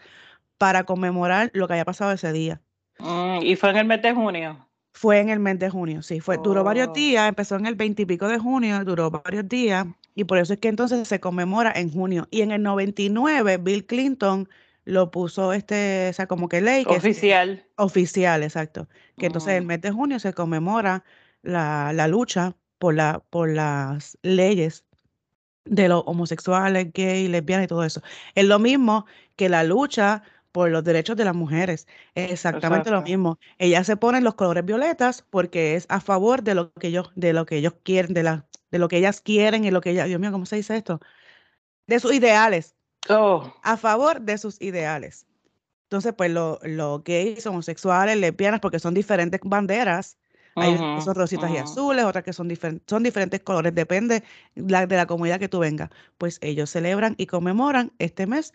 para 0.57 0.85
conmemorar 0.85 1.51
lo 1.53 1.67
que 1.67 1.75
haya 1.75 1.85
pasado 1.85 2.11
ese 2.13 2.31
día. 2.33 2.61
Mm, 2.99 3.39
¿Y 3.43 3.55
fue 3.55 3.69
en 3.69 3.77
el 3.77 3.85
mes 3.85 4.01
de 4.01 4.13
junio? 4.13 4.69
Fue 4.93 5.19
en 5.19 5.29
el 5.29 5.39
mes 5.39 5.59
de 5.59 5.69
junio, 5.69 6.01
sí, 6.01 6.19
fue, 6.21 6.37
duró 6.37 6.63
varios 6.63 6.87
Oh. 6.87 6.93
días, 6.93 7.27
empezó 7.27 7.55
en 7.57 7.65
el 7.65 7.75
20 7.75 8.03
y 8.03 8.05
pico 8.05 8.27
de 8.27 8.39
junio, 8.39 8.83
duró 8.85 9.11
varios 9.11 9.47
días, 9.47 9.85
y 10.15 10.25
por 10.25 10.37
eso 10.39 10.53
es 10.53 10.59
que 10.59 10.69
entonces 10.69 11.07
se 11.07 11.19
conmemora 11.19 11.71
en 11.75 11.91
junio. 11.91 12.27
Y 12.31 12.41
en 12.41 12.51
el 12.51 12.63
99, 12.63 13.57
Bill 13.57 13.85
Clinton 13.85 14.49
lo 14.85 15.11
puso, 15.11 15.53
este, 15.53 16.09
o 16.09 16.13
sea, 16.13 16.27
como 16.27 16.49
que 16.49 16.61
ley, 16.61 16.85
que 16.87 16.97
es 16.97 17.11
Oficial. 17.11 17.67
oficial, 17.77 18.43
exacto, 18.43 18.87
que 19.17 19.27
entonces 19.27 19.55
el 19.55 19.63
Mm, 19.63 19.67
mes 19.67 19.81
de 19.81 19.91
junio 19.91 20.19
se 20.19 20.33
conmemora 20.33 21.03
la, 21.43 21.93
la 21.93 22.07
lucha 22.07 22.55
por, 22.79 22.95
la, 22.95 23.19
por 23.29 23.49
las 23.51 24.17
leyes 24.23 24.85
de 25.65 25.87
los 25.89 26.03
homosexuales, 26.05 26.91
gays, 26.93 27.29
lesbianas 27.29 27.65
y 27.65 27.67
todo 27.67 27.83
eso. 27.83 28.01
Es 28.35 28.45
lo 28.45 28.59
mismo 28.59 29.05
que 29.35 29.49
la 29.49 29.63
lucha 29.63 30.23
por 30.51 30.69
los 30.71 30.83
derechos 30.83 31.17
de 31.17 31.25
las 31.25 31.35
mujeres. 31.35 31.87
Es 32.15 32.31
exactamente 32.31 32.91
lo 32.91 33.01
mismo. 33.01 33.39
Ellas 33.57 33.87
se 33.87 33.97
ponen 33.97 34.23
los 34.23 34.35
colores 34.35 34.63
violetas 34.65 35.25
porque 35.29 35.75
es 35.75 35.85
a 35.89 35.99
favor 36.01 36.43
de 36.43 36.55
lo 36.55 36.71
que 36.73 36.87
ellos, 36.87 37.11
de 37.15 37.33
lo 37.33 37.45
que 37.45 37.57
ellos 37.57 37.73
quieren, 37.83 38.13
de 38.13 38.23
la, 38.23 38.47
de 38.75 38.79
lo 38.79 38.89
que 38.89 38.97
ellas 38.97 39.21
quieren 39.21 39.63
y 39.63 39.71
lo 39.71 39.79
que 39.79 39.91
ellas, 39.91 40.07
Dios 40.07 40.19
mío, 40.19 40.33
¿cómo 40.33 40.45
se 40.45 40.57
dice 40.57 40.75
esto? 40.75 40.99
De 41.87 41.99
sus 41.99 42.13
ideales, 42.13 42.75
Oh, 43.07 43.53
a 43.63 43.77
favor 43.77 44.19
de 44.19 44.37
sus 44.37 44.59
ideales. 44.61 45.27
Entonces, 45.83 46.13
pues 46.17 46.29
los 46.31 47.03
gays, 47.05 47.45
homosexuales, 47.45 48.17
lesbianas, 48.17 48.59
porque 48.59 48.79
son 48.79 48.93
diferentes 48.93 49.39
banderas. 49.43 50.17
Hay 50.55 50.73
que 50.95 51.01
son 51.01 51.15
rositas 51.15 51.49
y 51.51 51.57
azules, 51.57 52.03
otras 52.05 52.23
que 52.25 52.33
son, 52.33 52.49
diferen- 52.49 52.81
son 52.87 53.03
diferentes 53.03 53.39
colores, 53.41 53.73
depende 53.75 54.23
la, 54.55 54.87
de 54.87 54.95
la 54.97 55.05
comunidad 55.05 55.39
que 55.39 55.47
tú 55.47 55.59
vengas. 55.59 55.89
Pues 56.17 56.39
ellos 56.41 56.69
celebran 56.69 57.15
y 57.17 57.27
conmemoran 57.27 57.93
este 57.99 58.25
mes 58.27 58.53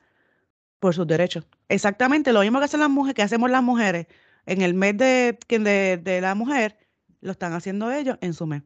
por 0.80 0.94
sus 0.94 1.06
derechos. 1.06 1.46
Exactamente 1.68 2.32
lo 2.32 2.40
mismo 2.40 2.58
que 2.58 2.66
hacen 2.66 2.80
las 2.80 2.90
mujeres, 2.90 3.14
que 3.14 3.22
hacemos 3.22 3.50
las 3.50 3.62
mujeres 3.62 4.06
en 4.46 4.62
el 4.62 4.74
mes 4.74 4.96
de, 4.98 5.38
de, 5.48 5.96
de 5.98 6.20
la 6.20 6.34
mujer, 6.34 6.76
lo 7.20 7.32
están 7.32 7.52
haciendo 7.52 7.90
ellos 7.92 8.18
en 8.20 8.34
su 8.34 8.46
mes. 8.46 8.62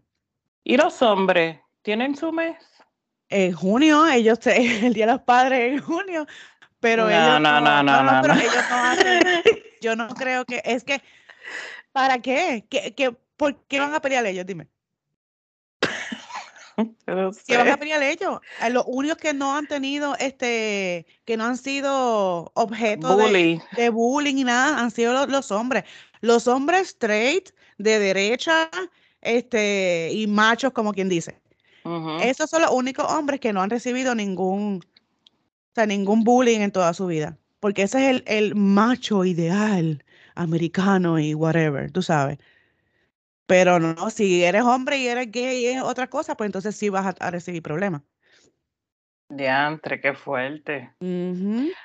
¿Y 0.65 0.79
los 0.79 1.03
hombres? 1.03 1.61
¿Tienen 1.83 2.17
su 2.17 2.33
mes? 2.33 2.57
En 3.29 3.53
junio, 3.53 4.07
ellos, 4.07 4.39
el 4.47 4.95
Día 4.95 5.07
de 5.07 5.13
los 5.13 5.21
Padres 5.23 5.73
en 5.75 5.81
junio, 5.81 6.27
pero 6.81 7.05
No, 7.05 7.11
ellos 7.11 7.41
no, 7.41 7.61
no, 7.61 7.61
no, 7.61 7.83
no, 7.83 8.03
no, 8.03 8.23
pero 8.23 8.35
no. 8.35 8.41
ellos 8.41 8.65
no 8.71 8.77
hacen, 8.77 9.23
yo 9.83 9.97
no 9.97 10.09
creo 10.09 10.45
que, 10.47 10.63
es 10.65 10.85
que, 10.85 11.03
¿para 11.93 12.19
qué? 12.21 12.65
¿Qué, 12.71 12.95
qué, 12.95 13.15
¿Por 13.37 13.57
qué 13.67 13.81
van 13.81 13.95
a 13.95 14.01
pelear 14.01 14.25
ellos? 14.27 14.47
Dime. 14.47 14.67
¿Qué 17.47 17.57
van 17.57 17.69
a 17.69 17.77
pelear 17.77 18.03
ellos? 18.03 18.41
A 18.61 18.69
los 18.71 18.85
únicos 18.87 19.19
que 19.19 19.35
no 19.35 19.57
han 19.57 19.67
tenido, 19.67 20.17
este, 20.19 21.07
que 21.25 21.37
no 21.37 21.45
han 21.45 21.59
sido 21.59 22.51
objeto 22.55 23.17
de, 23.17 23.61
de 23.77 23.89
bullying 23.91 24.37
y 24.39 24.45
nada, 24.45 24.81
han 24.81 24.91
sido 24.91 25.13
los, 25.13 25.29
los 25.29 25.51
hombres. 25.51 25.85
Los 26.21 26.49
hombres 26.49 26.89
straight, 26.89 27.51
de 27.79 27.99
derecha, 27.99 28.71
este, 29.25 30.11
y 30.13 30.27
machos, 30.27 30.73
como 30.73 30.93
quien 30.93 31.09
dice. 31.09 31.41
Esos 32.23 32.49
son 32.51 32.63
los 32.63 32.71
únicos 32.71 33.05
hombres 33.13 33.41
que 33.41 33.53
no 33.53 33.61
han 33.61 33.71
recibido 33.71 34.15
ningún, 34.15 34.81
o 34.83 35.75
sea, 35.75 35.87
ningún 35.87 36.25
bullying 36.25 36.61
en 36.61 36.73
toda 36.73 36.95
su 36.95 37.07
vida. 37.07 37.39
Porque 37.61 37.83
ese 37.83 38.11
es 38.11 38.17
el, 38.17 38.25
el 38.27 38.55
macho 38.55 39.25
ideal 39.25 40.05
americano 40.35 41.19
y 41.19 41.35
whatever, 41.35 41.91
tú 41.91 42.03
sabes. 42.03 42.39
Pero 43.47 43.79
no, 43.79 44.11
si 44.11 44.43
eres 44.45 44.63
hombre 44.63 44.99
y 44.99 45.07
eres 45.09 45.31
gay 45.31 45.65
y 45.65 45.67
es 45.67 45.83
otra 45.83 46.09
cosa, 46.09 46.37
pues 46.37 46.47
entonces 46.49 46.77
sí 46.77 46.89
vas 46.89 47.07
a, 47.07 47.27
a 47.27 47.31
recibir 47.31 47.63
problemas. 47.63 48.03
Diantre, 49.29 50.01
qué 50.01 50.15
fuerte. 50.15 50.91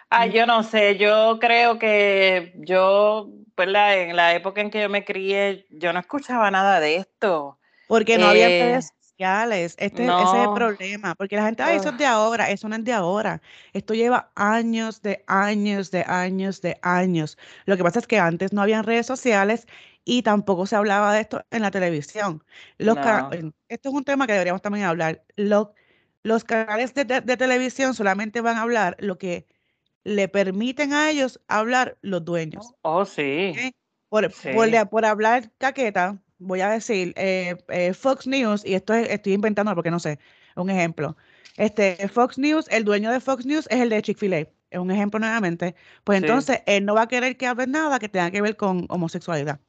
Ah, 0.09 0.25
yo 0.27 0.45
no 0.45 0.63
sé, 0.63 0.97
yo 0.97 1.37
creo 1.39 1.79
que 1.79 2.53
yo, 2.57 3.29
¿verdad? 3.55 4.01
En 4.01 4.15
la 4.15 4.33
época 4.35 4.61
en 4.61 4.69
que 4.69 4.81
yo 4.81 4.89
me 4.89 5.05
crié, 5.05 5.65
yo 5.69 5.93
no 5.93 5.99
escuchaba 5.99 6.51
nada 6.51 6.79
de 6.79 6.97
esto. 6.97 7.57
Porque 7.87 8.17
no 8.17 8.27
había 8.27 8.47
Eh, 8.47 8.63
redes 8.63 8.91
sociales. 9.01 9.75
Este, 9.77 10.03
ese 10.03 10.23
es 10.23 10.33
el 10.33 10.53
problema. 10.53 11.15
Porque 11.15 11.35
la 11.35 11.45
gente, 11.45 11.63
ay, 11.63 11.77
eso 11.77 11.89
es 11.89 11.97
de 11.97 12.05
ahora. 12.05 12.49
Eso 12.49 12.69
no 12.69 12.75
es 12.75 12.83
de 12.83 12.93
ahora. 12.93 13.41
Esto 13.73 13.93
lleva 13.93 14.31
años, 14.35 15.01
de 15.01 15.23
años, 15.27 15.91
de 15.91 16.03
años, 16.07 16.61
de 16.61 16.77
años. 16.81 17.37
Lo 17.65 17.75
que 17.77 17.83
pasa 17.83 17.99
es 17.99 18.07
que 18.07 18.19
antes 18.19 18.53
no 18.53 18.61
habían 18.61 18.83
redes 18.83 19.05
sociales 19.05 19.67
y 20.05 20.23
tampoco 20.23 20.65
se 20.65 20.75
hablaba 20.75 21.13
de 21.13 21.21
esto 21.21 21.43
en 21.51 21.61
la 21.61 21.71
televisión. 21.71 22.43
Los 22.77 22.95
no. 22.95 23.29
esto 23.67 23.89
es 23.89 23.95
un 23.95 24.03
tema 24.03 24.25
que 24.27 24.33
deberíamos 24.33 24.61
también 24.61 24.85
hablar. 24.85 25.23
Los 26.29 26.43
canales 26.43 26.93
de, 26.93 27.03
de- 27.05 27.21
de 27.21 27.37
televisión 27.37 27.93
solamente 27.93 28.41
van 28.41 28.57
a 28.57 28.61
hablar 28.61 28.95
lo 28.99 29.17
que 29.17 29.47
le 30.03 30.27
permiten 30.27 30.93
a 30.93 31.09
ellos 31.09 31.39
hablar 31.47 31.97
los 32.01 32.23
dueños. 32.23 32.73
Oh, 32.83 33.03
sí. 33.05 33.53
Por, 34.09 34.31
sí. 34.31 34.49
hablar 35.05 35.51
caqueta, 35.57 36.21
voy 36.37 36.61
a 36.61 36.69
decir 36.69 37.13
eh, 37.15 37.57
eh, 37.69 37.93
Fox 37.93 38.27
News, 38.27 38.65
y 38.65 38.73
esto 38.75 38.93
es- 38.93 39.09
estoy 39.09 39.33
inventando 39.33 39.73
porque 39.75 39.91
no 39.91 39.99
sé, 39.99 40.19
un 40.55 40.69
ejemplo. 40.69 41.15
Este, 41.57 42.07
Fox 42.07 42.37
News, 42.37 42.65
el 42.69 42.83
dueño 42.85 43.11
de 43.11 43.19
Fox 43.19 43.45
News 43.45 43.67
es 43.69 43.79
el 43.81 43.89
de 43.89 44.01
Chick-fil-A. 44.01 44.47
Es 44.71 44.79
un 44.79 44.91
ejemplo 44.91 45.19
nuevamente. 45.19 45.75
Pues 46.03 46.19
Sí. 46.19 46.25
entonces, 46.25 46.61
él 46.67 46.85
no 46.85 46.93
va 46.95 47.03
a 47.03 47.07
querer 47.07 47.37
que 47.37 47.47
hable 47.47 47.67
nada 47.67 47.99
que 47.99 48.07
tenga 48.09 48.31
que 48.31 48.41
ver 48.41 48.55
con 48.55 48.85
homosexualidad. 48.89 49.59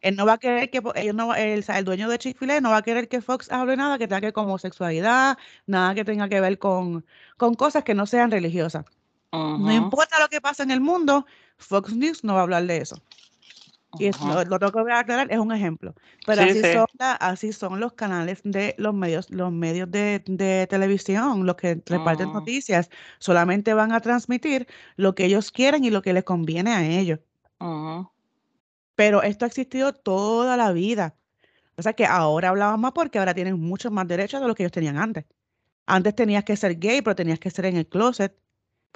Él 0.00 0.16
no 0.16 0.26
va 0.26 0.34
a 0.34 0.38
querer 0.38 0.70
que, 0.70 0.82
ellos 0.96 1.14
no, 1.14 1.34
el, 1.34 1.64
el 1.66 1.84
dueño 1.84 2.08
de 2.08 2.18
Chick-fil-A 2.18 2.60
no 2.60 2.70
va 2.70 2.78
a 2.78 2.82
querer 2.82 3.08
que 3.08 3.22
Fox 3.22 3.50
hable 3.50 3.76
nada 3.76 3.96
que 3.98 4.06
tenga 4.06 4.20
que 4.20 4.26
ver 4.26 4.32
con 4.34 4.44
homosexualidad, 4.44 5.38
nada 5.66 5.94
que 5.94 6.04
tenga 6.04 6.28
que 6.28 6.40
ver 6.40 6.58
con, 6.58 7.06
con 7.36 7.54
cosas 7.54 7.84
que 7.84 7.94
no 7.94 8.06
sean 8.06 8.30
religiosas. 8.30 8.84
No 9.32 9.72
importa 9.72 10.20
lo 10.20 10.28
que 10.28 10.40
pasa 10.40 10.62
en 10.62 10.70
el 10.70 10.80
mundo, 10.80 11.26
Fox 11.58 11.94
News 11.94 12.22
no 12.24 12.34
va 12.34 12.40
a 12.40 12.42
hablar 12.42 12.64
de 12.66 12.78
eso. 12.78 12.96
Y 13.98 14.06
es, 14.06 14.16
Ujú. 14.20 14.28
lo, 14.28 14.44
lo 14.44 14.58
tengo 14.58 14.72
que 14.72 14.80
voy 14.82 14.92
a 14.92 14.98
aclarar, 14.98 15.30
es 15.30 15.38
un 15.38 15.52
ejemplo. 15.52 15.94
Pero 16.26 16.42
Sí, 16.42 16.50
así 16.50 16.62
sí. 16.64 16.72
son, 16.72 16.86
la- 16.98 17.12
así 17.14 17.52
son 17.52 17.80
los 17.80 17.92
canales 17.92 18.40
de 18.42 18.74
los 18.76 18.92
medios, 18.92 19.30
los 19.30 19.52
medios 19.52 19.90
de, 19.90 20.22
de 20.26 20.66
televisión, 20.68 21.46
los 21.46 21.54
que 21.56 21.80
reparten 21.86 22.28
Ujú. 22.28 22.38
noticias, 22.38 22.90
solamente 23.18 23.72
van 23.72 23.92
a 23.92 24.00
transmitir 24.00 24.66
lo 24.96 25.14
que 25.14 25.26
ellos 25.26 25.50
quieren 25.52 25.84
y 25.84 25.90
lo 25.90 26.02
que 26.02 26.12
les 26.12 26.24
conviene 26.24 26.72
a 26.72 26.84
ellos. 26.84 27.20
Ujú. 27.60 28.10
Pero 28.94 29.22
esto 29.22 29.44
ha 29.44 29.48
existido 29.48 29.92
toda 29.92 30.56
la 30.56 30.72
vida. 30.72 31.14
O 31.76 31.82
sea 31.82 31.92
que 31.92 32.06
ahora 32.06 32.50
hablamos 32.50 32.78
más 32.78 32.92
porque 32.92 33.18
ahora 33.18 33.34
tienen 33.34 33.60
muchos 33.60 33.90
más 33.90 34.06
derechos 34.06 34.40
de 34.40 34.46
lo 34.46 34.54
que 34.54 34.62
ellos 34.62 34.72
tenían 34.72 34.96
antes. 34.96 35.24
Antes 35.86 36.14
tenías 36.14 36.44
que 36.44 36.56
ser 36.56 36.78
gay, 36.78 37.02
pero 37.02 37.16
tenías 37.16 37.38
que 37.38 37.50
ser 37.50 37.66
en 37.66 37.76
el 37.76 37.86
closet. 37.86 38.36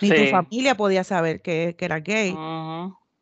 Ni 0.00 0.10
tu 0.10 0.30
familia 0.30 0.76
podía 0.76 1.02
saber 1.02 1.42
que, 1.42 1.74
que 1.76 1.84
eras 1.84 2.04
gay. 2.04 2.32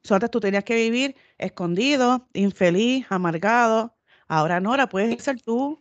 So, 0.03 0.15
Antes 0.15 0.31
tú 0.31 0.41
tenías 0.41 0.63
que 0.63 0.77
vivir 0.77 1.17
escondido, 1.39 2.29
infeliz, 2.35 3.07
amargado. 3.09 3.95
Ahora 4.29 4.61
no, 4.61 4.71
ahora 4.71 4.89
puedes 4.89 5.23
ser 5.23 5.41
tú. 5.41 5.81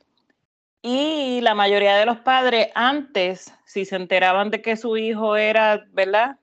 Y 0.82 1.42
la 1.42 1.54
mayoría 1.56 1.96
de 1.96 2.06
los 2.06 2.20
padres 2.20 2.70
antes, 2.76 3.54
si 3.66 3.86
se 3.86 3.96
enteraban 3.96 4.52
de 4.52 4.62
que 4.62 4.78
su 4.78 4.98
hijo 4.98 5.36
era, 5.36 5.86
¿verdad? 5.92 6.38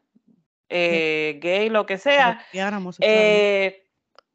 Eh, 0.69 1.39
gay, 1.41 1.69
lo 1.69 1.87
que 1.87 1.99
sea, 1.99 2.45
eh, 3.01 3.85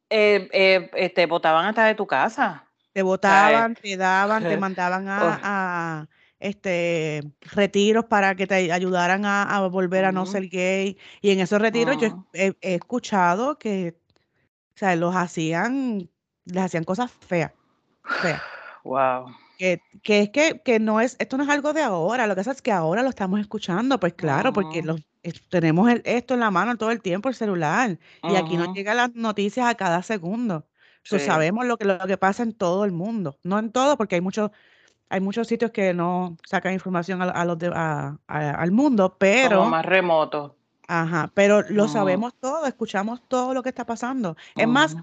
eh, 0.10 0.50
eh, 0.52 0.90
eh, 0.94 1.10
te 1.10 1.26
botaban 1.26 1.66
hasta 1.66 1.86
de 1.86 1.96
tu 1.96 2.08
casa. 2.08 2.66
Te 2.94 3.02
O 3.02 3.20
sea, 3.22 3.62
votaban, 3.62 3.76
te 3.76 3.98
daban, 3.98 4.44
te 4.44 4.54
eh, 4.54 4.58
mandaban 4.58 5.08
oh, 5.08 5.12
a, 5.12 5.40
a, 5.44 6.08
este, 6.40 7.22
retiros 7.42 8.06
para 8.06 8.36
que 8.36 8.48
te 8.48 8.72
ayudaran 8.72 9.26
a, 9.26 9.44
a 9.44 9.68
volver 9.68 10.06
a 10.06 10.12
no 10.12 10.26
ser 10.26 10.50
gay. 10.50 10.98
Y 11.22 11.32
en 11.32 11.40
esos 11.40 11.62
retiros 11.62 11.98
yo 11.98 12.08
ujú. 12.08 12.26
he, 12.34 12.54
he 12.62 12.76
escuchado 12.76 13.58
que, 13.58 13.96
o 14.76 14.78
sea, 14.78 14.96
los 14.96 15.16
hacían, 15.16 16.10
les 16.46 16.64
hacían 16.64 16.84
cosas 16.84 17.12
feas, 17.12 17.54
feas. 18.22 18.42
Wow. 18.84 19.36
Que, 19.58 19.82
que 20.02 20.22
es 20.22 20.30
que, 20.30 20.62
que 20.64 20.80
no 20.80 21.02
es, 21.02 21.18
esto 21.20 21.36
no 21.36 21.44
es 21.44 21.50
algo 21.50 21.74
de 21.74 21.82
ahora, 21.82 22.26
lo 22.26 22.36
que 22.36 22.40
pasa 22.40 22.52
es 22.52 22.62
que 22.62 22.72
ahora 22.72 23.04
lo 23.04 23.10
estamos 23.10 23.42
escuchando, 23.42 24.00
pues 24.00 24.14
claro, 24.14 24.54
porque 24.54 24.82
los, 24.82 25.02
tenemos 25.50 25.90
el- 25.90 26.02
esto 26.06 26.34
en 26.34 26.40
la 26.42 26.52
mano 26.52 26.78
todo 26.78 26.92
el 26.92 27.02
tiempo, 27.02 27.30
el 27.30 27.36
celular, 27.36 27.98
y 28.24 28.36
aquí 28.36 28.58
nos 28.58 28.74
llegan 28.74 28.98
las 28.98 29.16
noticias 29.16 29.68
a 29.68 29.76
cada 29.76 30.02
segundo. 30.04 30.66
So, 31.04 31.18
Sí. 31.20 31.26
sabemos 31.26 31.66
lo 31.66 31.78
que, 31.78 31.86
lo 31.86 32.00
que 32.06 32.18
pasa 32.18 32.44
en 32.44 32.54
todo 32.54 32.84
el 32.86 32.92
mundo, 32.92 33.38
no 33.44 33.60
en 33.60 33.72
todo, 33.72 33.98
porque 33.98 34.16
hay 34.16 34.22
muchos, 34.22 34.52
hay 35.10 35.22
muchos 35.22 35.48
sitios 35.48 35.72
que 35.72 35.94
no 35.94 36.36
sacan 36.46 36.74
información 36.74 37.22
a, 37.22 37.26
a 37.26 37.46
los 37.46 37.58
de- 37.58 37.72
a- 37.74 38.18
al 38.28 38.72
mundo, 38.72 39.10
Como 39.10 39.20
pero, 39.20 39.66
más 39.66 39.86
remoto. 39.86 40.58
ajá, 40.88 41.32
pero 41.34 41.62
lo 41.70 41.88
sabemos 41.88 42.34
todo, 42.40 42.66
escuchamos 42.66 43.22
todo 43.28 43.54
lo 43.54 43.64
que 43.64 43.70
está 43.70 43.86
pasando. 43.86 44.36
Es 44.56 44.68
más, 44.68 44.96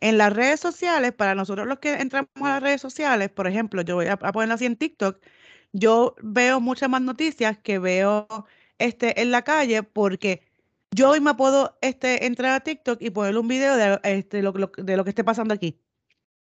en 0.00 0.18
las 0.18 0.32
redes 0.32 0.60
sociales, 0.60 1.12
para 1.12 1.34
nosotros 1.34 1.66
los 1.66 1.78
que 1.78 1.94
entramos 1.94 2.28
a 2.36 2.48
las 2.48 2.62
redes 2.62 2.80
sociales, 2.80 3.28
por 3.28 3.46
ejemplo, 3.46 3.82
yo 3.82 3.96
voy 3.96 4.06
a, 4.06 4.12
a 4.14 4.32
ponerlo 4.32 4.54
así 4.54 4.66
en 4.66 4.76
TikTok, 4.76 5.18
yo 5.72 6.14
veo 6.22 6.60
muchas 6.60 6.88
más 6.88 7.02
noticias 7.02 7.58
que 7.58 7.78
veo 7.78 8.26
este, 8.80 9.20
en 9.20 9.30
la 9.30 9.42
calle 9.42 9.82
porque 9.82 10.42
yo 10.90 11.10
hoy 11.10 11.20
me 11.20 11.34
puedo 11.34 11.78
este, 11.80 12.26
entrar 12.26 12.52
a 12.52 12.60
TikTok 12.60 13.00
y 13.00 13.10
ponerle 13.10 13.38
un 13.38 13.48
video 13.48 13.76
de, 13.76 14.00
este, 14.02 14.42
lo, 14.42 14.52
de 14.52 14.96
lo 14.96 15.04
que 15.04 15.10
esté 15.10 15.22
pasando 15.22 15.54
aquí, 15.54 15.78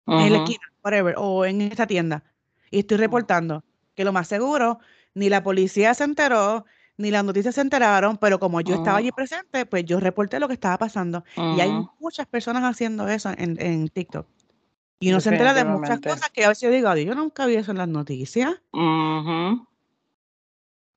en 0.07 0.33
la 0.33 0.39
esquina, 0.39 0.61
whatever, 0.85 1.15
o 1.19 1.45
en 1.45 1.61
esta 1.63 1.87
tienda. 1.87 2.23
Y 2.71 2.81
estoy 2.81 2.99
reportando 2.99 3.65
que 3.95 4.05
lo 4.05 4.13
más 4.13 4.29
seguro, 4.29 4.79
ni 5.15 5.29
la 5.29 5.43
policía 5.43 5.95
se 5.95 6.05
enteró, 6.05 6.65
ni 6.97 7.11
las 7.11 7.25
noticias 7.25 7.55
se 7.55 7.61
enteraron, 7.61 8.19
pero 8.19 8.39
como 8.39 8.61
yo 8.61 8.77
estaba 8.77 8.99
allí 8.99 9.11
presente, 9.11 9.67
pues 9.67 9.85
yo 9.85 9.99
reporté 9.99 10.39
lo 10.39 10.47
que 10.49 10.55
estaba 10.55 10.79
pasando. 10.79 11.25
Y 11.37 11.61
hay 11.61 11.73
muchas 11.99 12.27
personas 12.27 12.63
haciendo 12.63 13.09
eso 13.09 13.31
en, 13.37 13.61
en 13.61 13.89
TikTok. 13.89 14.27
Y 15.01 15.11
uno 15.11 15.21
se 15.21 15.31
entera 15.31 15.55
de 15.55 15.65
muchas 15.65 15.99
cosas 16.01 16.29
que 16.31 16.45
a 16.45 16.51
veces 16.51 16.63
yo 16.63 16.71
digo, 16.71 16.95
yo 16.95 17.15
nunca 17.15 17.47
vi 17.47 17.55
eso 17.55 17.71
en 17.71 17.79
las 17.79 17.89
noticias. 17.89 18.61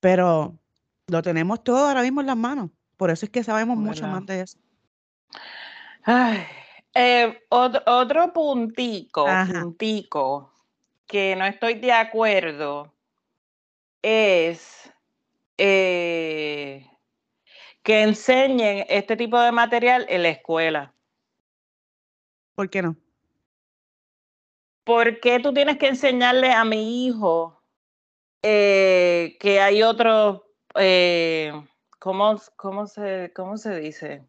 Pero 0.02 0.60
lo 1.08 1.22
tenemos 1.22 1.63
todo 1.63 1.88
ahora 1.88 2.02
mismo 2.02 2.22
en 2.22 2.28
las 2.28 2.38
manos. 2.38 2.70
Por 2.98 3.10
eso 3.10 3.26
es 3.26 3.32
que 3.32 3.44
sabemos 3.44 3.78
mucho 3.78 4.08
más 4.08 4.26
de 4.26 4.42
eso. 4.42 4.58
Eh, 6.96 7.44
otro, 7.50 8.34
puntico, 8.34 9.26
puntico, 9.26 10.54
que 11.08 11.36
no 11.36 11.46
estoy 11.46 11.76
de 11.76 11.92
acuerdo 11.92 12.94
es 14.02 14.92
eh, 15.58 16.86
que 17.82 18.04
enseñen 18.04 18.86
este 18.89 19.18
tipo 19.18 19.39
de 19.39 19.52
material 19.52 20.06
en 20.10 20.24
la 20.24 20.30
escuela. 20.30 20.94
¿Por 22.56 22.70
qué 22.70 22.82
no? 22.82 22.96
¿Por 24.84 25.20
qué 25.20 25.39
tú 25.39 25.54
tienes 25.54 25.78
que 25.78 25.88
enseñarle 25.88 26.52
a 26.52 26.66
mi 26.66 27.06
hijo 27.06 27.62
eh, 28.44 29.38
que 29.39 29.62
hay 29.62 29.82
otro, 29.82 30.53
eh, 30.76 31.52
¿cómo, 32.00 32.40
cómo, 32.56 32.88
se, 32.88 33.32
¿cómo 33.36 33.58
se 33.58 33.80
dice? 33.80 34.24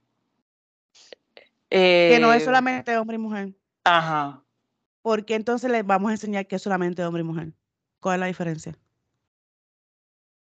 que 1.71 2.19
no 2.21 2.33
es 2.33 2.45
solamente 2.45 2.97
hombre 2.97 3.17
y 3.17 3.19
mujer. 3.19 3.53
Ajá. 3.83 4.41
¿Por 5.03 5.25
qué 5.25 5.35
entonces 5.35 5.71
les 5.71 5.85
vamos 5.85 6.11
a 6.11 6.13
enseñar 6.13 6.47
que 6.47 6.57
es 6.57 6.63
solamente 6.63 7.05
hombre 7.05 7.23
y 7.23 7.25
mujer? 7.25 7.53
¿Cuál 8.01 8.15
es 8.15 8.21
la 8.21 8.27
diferencia? 8.27 8.79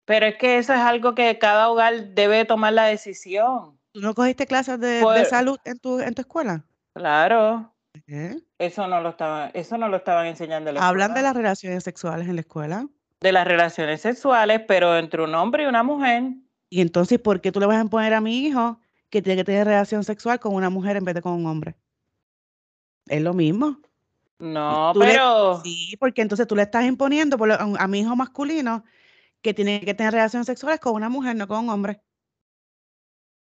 Pero 0.05 0.25
es 0.27 0.35
que 0.37 0.57
eso 0.57 0.73
es 0.73 0.79
algo 0.79 1.15
que 1.15 1.39
cada 1.39 1.69
hogar 1.69 2.09
debe 2.09 2.45
tomar 2.45 2.73
la 2.73 2.85
decisión. 2.85 3.79
¿Tú 3.93 4.01
no 4.01 4.13
cogiste 4.13 4.45
clases 4.45 4.79
de, 4.79 5.03
de 5.03 5.25
salud 5.25 5.57
en 5.65 5.79
tu, 5.79 5.99
en 5.99 6.13
tu 6.13 6.21
escuela? 6.21 6.63
Claro. 6.93 7.73
Eso 8.57 8.87
no 8.87 9.01
lo 9.01 9.09
estaban, 9.09 9.51
eso 9.53 9.77
no 9.77 9.87
lo 9.87 9.97
estaban 9.97 10.25
enseñando 10.27 10.69
en 10.69 10.75
la 10.75 10.87
Hablan 10.87 11.13
de 11.13 11.21
las 11.21 11.35
relaciones 11.35 11.83
sexuales 11.83 12.27
en 12.27 12.35
la 12.35 12.41
escuela. 12.41 12.87
De 13.23 13.31
las 13.31 13.47
relaciones 13.47 14.01
sexuales, 14.01 14.61
pero 14.67 14.97
entre 14.97 15.23
un 15.23 15.33
hombre 15.33 15.63
y 15.63 15.65
una 15.65 15.81
mujer. 15.81 16.23
Y 16.69 16.81
entonces, 16.81 17.19
¿por 17.19 17.39
qué 17.39 17.53
tú 17.53 17.61
le 17.61 17.65
vas 17.65 17.77
a 17.77 17.81
imponer 17.81 18.13
a 18.13 18.19
mi 18.19 18.45
hijo 18.45 18.81
que 19.09 19.21
tiene 19.21 19.37
que 19.37 19.45
tener 19.45 19.65
relación 19.65 20.03
sexual 20.03 20.41
con 20.41 20.53
una 20.53 20.69
mujer 20.69 20.97
en 20.97 21.05
vez 21.05 21.15
de 21.15 21.21
con 21.21 21.31
un 21.31 21.45
hombre? 21.45 21.77
Es 23.05 23.21
lo 23.21 23.33
mismo. 23.33 23.79
No, 24.39 24.91
pero. 24.99 25.61
sí, 25.63 25.95
porque 26.01 26.21
entonces 26.21 26.45
tú 26.47 26.55
le 26.55 26.63
estás 26.63 26.83
imponiendo 26.83 27.37
a 27.79 27.87
mi 27.87 28.01
hijo 28.01 28.13
masculino 28.13 28.83
que 29.41 29.53
tiene 29.53 29.79
que 29.79 29.93
tener 29.93 30.11
relaciones 30.11 30.45
sexuales 30.45 30.81
con 30.81 30.93
una 30.93 31.07
mujer, 31.07 31.35
no 31.37 31.47
con 31.47 31.59
un 31.63 31.69
hombre. 31.69 32.01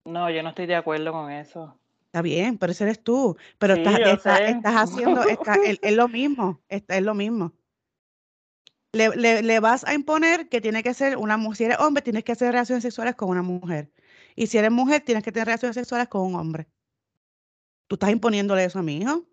No, 0.04 0.30
yo 0.30 0.44
no 0.44 0.50
estoy 0.50 0.66
de 0.66 0.76
acuerdo 0.76 1.14
con 1.14 1.32
eso. 1.32 1.80
Está 2.08 2.22
bien, 2.22 2.58
pero 2.58 2.74
ese 2.74 2.84
eres 2.84 3.02
tú. 3.02 3.38
Pero 3.58 3.76
estás, 3.76 3.96
haciendo, 4.66 5.22
es, 5.82 5.96
lo 5.96 6.08
mismo, 6.10 6.62
es, 6.68 7.02
lo 7.02 7.14
mismo. 7.14 7.54
Le, 8.94 9.60
vas 9.60 9.84
a 9.86 9.96
imponer 9.96 10.50
que 10.50 10.62
tiene 10.62 10.84
que 10.84 10.94
ser 10.94 11.18
una 11.18 11.36
mujer, 11.36 11.58
si 11.58 11.64
eres 11.64 11.80
hombre, 11.80 12.04
tienes 12.04 12.24
que 12.24 12.32
hacer 12.32 12.52
relaciones 12.52 12.84
sexuales 12.84 13.16
con 13.16 13.30
una 13.30 13.42
mujer. 13.42 13.92
Y 14.36 14.48
si 14.48 14.60
eres 14.60 14.72
mujer, 14.72 15.02
tienes 15.02 15.24
que 15.24 15.32
tener 15.32 15.48
relaciones 15.48 15.76
sexuales 15.76 16.08
con 16.08 16.22
un 16.22 16.36
hombre. 16.36 16.68
¿Tú 17.88 17.96
estás 17.96 18.12
imponiéndole 18.12 18.64
eso 18.64 18.80
a 18.80 18.84
mi 18.84 18.98
hijo? 18.98 19.26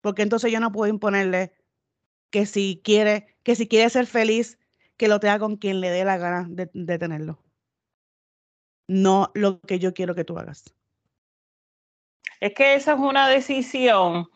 Porque 0.00 0.22
entonces 0.22 0.52
yo 0.52 0.60
no 0.60 0.70
puedo 0.70 0.88
imponerle 0.88 1.52
que 2.30 2.46
si 2.46 2.80
quiere, 2.84 3.36
que 3.42 3.56
si 3.56 3.66
quiere 3.66 3.90
ser 3.90 4.06
feliz, 4.06 4.58
que 4.96 5.08
lo 5.08 5.18
tenga 5.18 5.40
con 5.40 5.56
quien 5.56 5.80
le 5.80 5.90
dé 5.90 6.04
la 6.04 6.16
gana 6.16 6.46
de, 6.48 6.98
tenerlo. 6.98 7.42
No 8.86 9.32
lo 9.34 9.60
que 9.60 9.80
yo 9.80 9.94
quiero 9.94 10.14
que 10.14 10.24
tú 10.24 10.38
hagas. 10.38 10.74
Es 12.40 12.54
que 12.54 12.74
esa 12.74 12.92
es 12.92 13.00
una 13.00 13.28
decisión. 13.28 14.30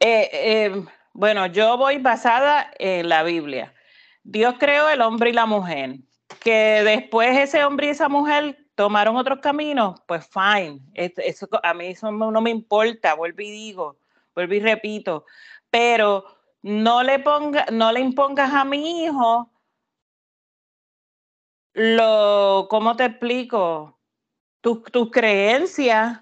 Eh, 0.00 0.30
eh, 0.32 0.84
bueno, 1.12 1.46
yo 1.46 1.76
voy 1.76 1.98
basada 1.98 2.70
en 2.78 3.08
la 3.08 3.22
Biblia. 3.22 3.74
Dios 4.22 4.54
creó 4.58 4.88
el 4.88 5.00
hombre 5.00 5.30
y 5.30 5.32
la 5.32 5.46
mujer. 5.46 5.96
Que 6.40 6.82
después 6.84 7.36
ese 7.36 7.64
hombre 7.64 7.86
y 7.86 7.90
esa 7.90 8.08
mujer 8.08 8.58
tomaron 8.74 9.16
otros 9.16 9.40
caminos, 9.40 10.00
pues 10.06 10.28
fine. 10.28 10.80
Eso, 10.94 11.48
a 11.62 11.74
mí 11.74 11.86
eso 11.86 12.12
no 12.12 12.40
me 12.40 12.50
importa, 12.50 13.14
vuelvo 13.14 13.42
y 13.42 13.50
digo, 13.50 13.98
vuelvo 14.34 14.54
y 14.54 14.60
repito. 14.60 15.24
Pero 15.70 16.24
no 16.62 17.02
le 17.02 17.18
ponga, 17.18 17.66
no 17.72 17.90
le 17.92 18.00
impongas 18.00 18.52
a 18.52 18.64
mi 18.64 19.04
hijo 19.04 19.50
lo, 21.78 22.66
¿cómo 22.68 22.96
te 22.96 23.04
explico? 23.04 24.00
Tus 24.60 24.82
tu 24.84 25.10
creencias. 25.10 26.20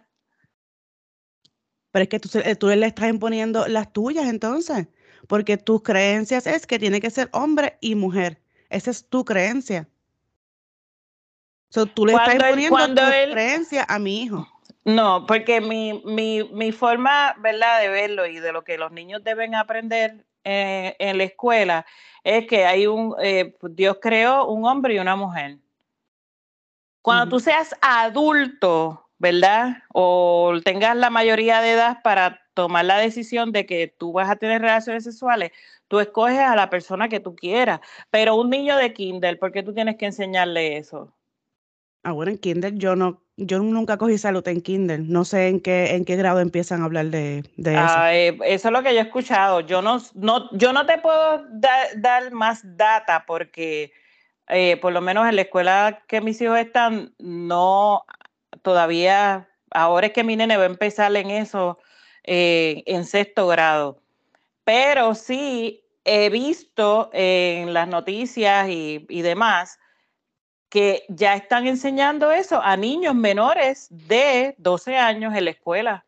Pero 1.97 2.03
es 2.03 2.09
que 2.11 2.21
tú, 2.21 2.29
eh, 2.45 2.57
tú, 2.57 2.69
le 2.69 2.87
estás 2.87 3.09
imponiendo 3.09 3.67
las 3.69 3.91
tuyas 3.91 4.27
entonces, 4.27 4.87
porque 5.29 5.57
tus 5.57 5.83
creencias 5.83 6.47
es 6.47 6.67
que 6.67 6.79
tiene 6.79 7.01
que 7.01 7.09
ser 7.09 7.31
hombre 7.33 7.79
y 7.81 7.95
mujer. 7.95 8.39
Esa 8.69 8.91
es 8.91 9.09
tu 9.09 9.25
creencia. 9.25 9.89
So, 11.71 11.87
tú 11.87 12.05
le 12.05 12.13
estás 12.13 12.35
imponiendo 12.35 12.85
tu 12.85 13.33
creencia 13.33 13.87
a 13.89 13.99
mi 13.99 14.25
hijo. 14.25 14.47
No, 14.85 15.25
porque 15.25 15.63
mi, 15.63 16.03
mi, 16.05 16.45
mi, 16.53 16.71
forma, 16.71 17.35
¿verdad?, 17.39 17.81
de 17.81 17.89
verlo 17.89 18.27
y 18.27 18.41
de 18.41 18.53
lo 18.53 18.63
que 18.63 18.77
los 18.77 18.93
niños 18.93 19.25
deben 19.25 19.55
aprender 19.55 20.27
eh, 20.45 20.97
en 20.99 21.17
la 21.17 21.25
escuela 21.25 21.87
es 22.25 22.47
que 22.47 22.67
hay 22.67 22.87
un, 22.87 23.17
eh, 23.23 23.57
Dios 23.71 23.97
creó 24.03 24.49
un 24.49 24.67
hombre 24.67 24.97
y 24.97 24.99
una 24.99 25.17
mujer. 25.17 25.57
Cuando 27.01 27.31
tú 27.31 27.41
seas 27.41 27.75
adulto, 27.81 29.06
¿verdad? 29.19 29.79
O 29.93 30.55
tengas 30.65 30.97
la 30.97 31.11
mayoría 31.11 31.61
de 31.61 31.73
edad 31.73 32.03
para 32.03 32.43
tomar 32.55 32.85
la 32.85 32.99
decisión 32.99 33.53
de 33.53 33.67
que 33.67 33.89
tú 33.89 34.13
vas 34.13 34.31
a 34.31 34.37
tener 34.37 34.63
relaciones 34.63 35.05
sexuales, 35.05 35.53
tú 35.89 36.01
escoges 36.01 36.39
a 36.39 36.57
la 36.57 36.71
persona 36.71 37.09
que 37.09 37.21
tú 37.21 37.37
quieras. 37.37 37.81
Pero 38.11 38.35
un 38.37 38.51
niño 38.51 38.77
de 38.77 38.93
kinder, 38.93 39.39
¿por 39.39 39.53
qué 39.53 39.63
tú 39.63 39.75
tienes 39.75 39.97
que 39.97 40.07
enseñarle 40.07 40.77
eso? 40.79 41.13
Ahora 42.03 42.31
en 42.31 42.39
Kindle 42.39 42.73
yo 42.77 42.95
no, 42.95 43.21
yo 43.37 43.59
nunca 43.59 43.99
cogí 43.99 44.17
salud 44.17 44.47
en 44.49 44.61
Kindle. 44.61 44.99
No 44.99 45.25
sé 45.25 45.49
en 45.49 45.61
qué, 45.61 45.97
en 45.97 46.05
qué 46.05 46.17
grado 46.17 46.41
empiezan 46.41 46.83
a 46.83 46.85
hablar 46.85 47.07
de, 47.07 47.43
de 47.57 47.73
eso. 47.73 47.83
Ah, 47.85 48.15
eh, 48.15 48.39
eso 48.45 48.69
es 48.69 48.73
lo 48.73 48.83
que 48.83 48.95
yo 48.95 49.01
he 49.01 49.03
escuchado. 49.03 49.61
Yo 49.61 49.83
no, 49.83 50.01
no, 50.15 50.49
yo 50.57 50.73
no 50.73 50.87
te 50.87 50.99
puedo 50.99 51.45
dar 51.97 52.31
más 52.33 52.63
data 52.77 53.25
porque 53.27 53.93
eh, 54.49 54.77
por 54.77 54.93
lo 54.93 55.01
menos 55.01 55.29
en 55.29 55.37
la 55.37 55.43
escuela 55.43 56.05
que 56.07 56.21
mis 56.21 56.41
hijos 56.41 56.59
están, 56.59 57.13
no 57.19 58.05
todavía, 58.63 59.49
ahora 59.71 60.09
es 60.09 60.13
que 60.13 60.25
mi 60.25 60.37
nene 60.37 60.57
va 60.57 60.65
a 60.65 60.67
empezar 60.67 61.15
en 61.17 61.31
eso 61.31 61.79
eh, 62.25 62.83
en 62.87 63.05
sexto 63.05 63.47
grado. 63.47 64.03
Pero 64.65 65.15
sí 65.15 65.85
he 66.05 66.31
visto 66.31 67.11
en 67.13 67.73
las 67.73 67.89
noticias 67.89 68.69
y, 68.69 69.07
y 69.09 69.23
demás 69.23 69.79
que 70.69 71.05
ya 71.09 71.35
están 71.35 71.67
enseñando 71.67 72.33
eso 72.33 72.61
a 72.63 72.77
niños 72.77 73.15
menores 73.15 73.87
de 73.91 74.55
12 74.59 74.97
años 74.97 75.35
en 75.35 75.45
la 75.45 75.51
escuela. 75.51 76.05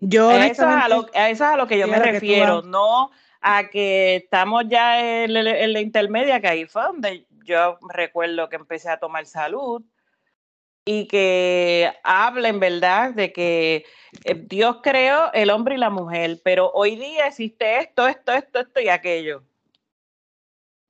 Yo 0.00 0.30
eso 0.32 0.42
es 0.42 0.60
a, 0.60 0.88
lo, 0.88 1.06
eso 1.06 1.14
es 1.14 1.40
a 1.40 1.56
lo 1.56 1.66
que 1.66 1.78
yo 1.78 1.88
me 1.88 1.98
refiero, 1.98 2.62
no 2.62 3.10
a 3.40 3.68
que 3.68 4.16
estamos 4.16 4.64
ya 4.68 5.24
en, 5.24 5.32
la 5.32 5.80
intermedia, 5.80 6.40
que 6.40 6.48
ahí 6.48 6.66
fue 6.66 6.82
donde 6.82 7.26
yo 7.44 7.78
recuerdo 7.88 8.48
que 8.48 8.56
empecé 8.56 8.90
a 8.90 8.98
tomar 8.98 9.26
salud 9.26 9.82
y 10.84 11.06
que 11.06 11.92
hablen, 12.02 12.60
¿verdad?, 12.60 13.14
de 13.14 13.32
que 13.32 13.84
eh, 14.24 14.34
Dios 14.34 14.80
creó 14.82 15.32
el 15.32 15.50
hombre 15.50 15.76
y 15.76 15.78
la 15.78 15.90
mujer, 15.90 16.40
pero 16.44 16.70
hoy 16.74 16.96
día 16.96 17.26
existe 17.26 17.78
esto, 17.78 18.06
esto, 18.08 18.32
esto, 18.32 18.60
esto 18.60 18.80
y 18.80 18.88
aquello 18.88 19.44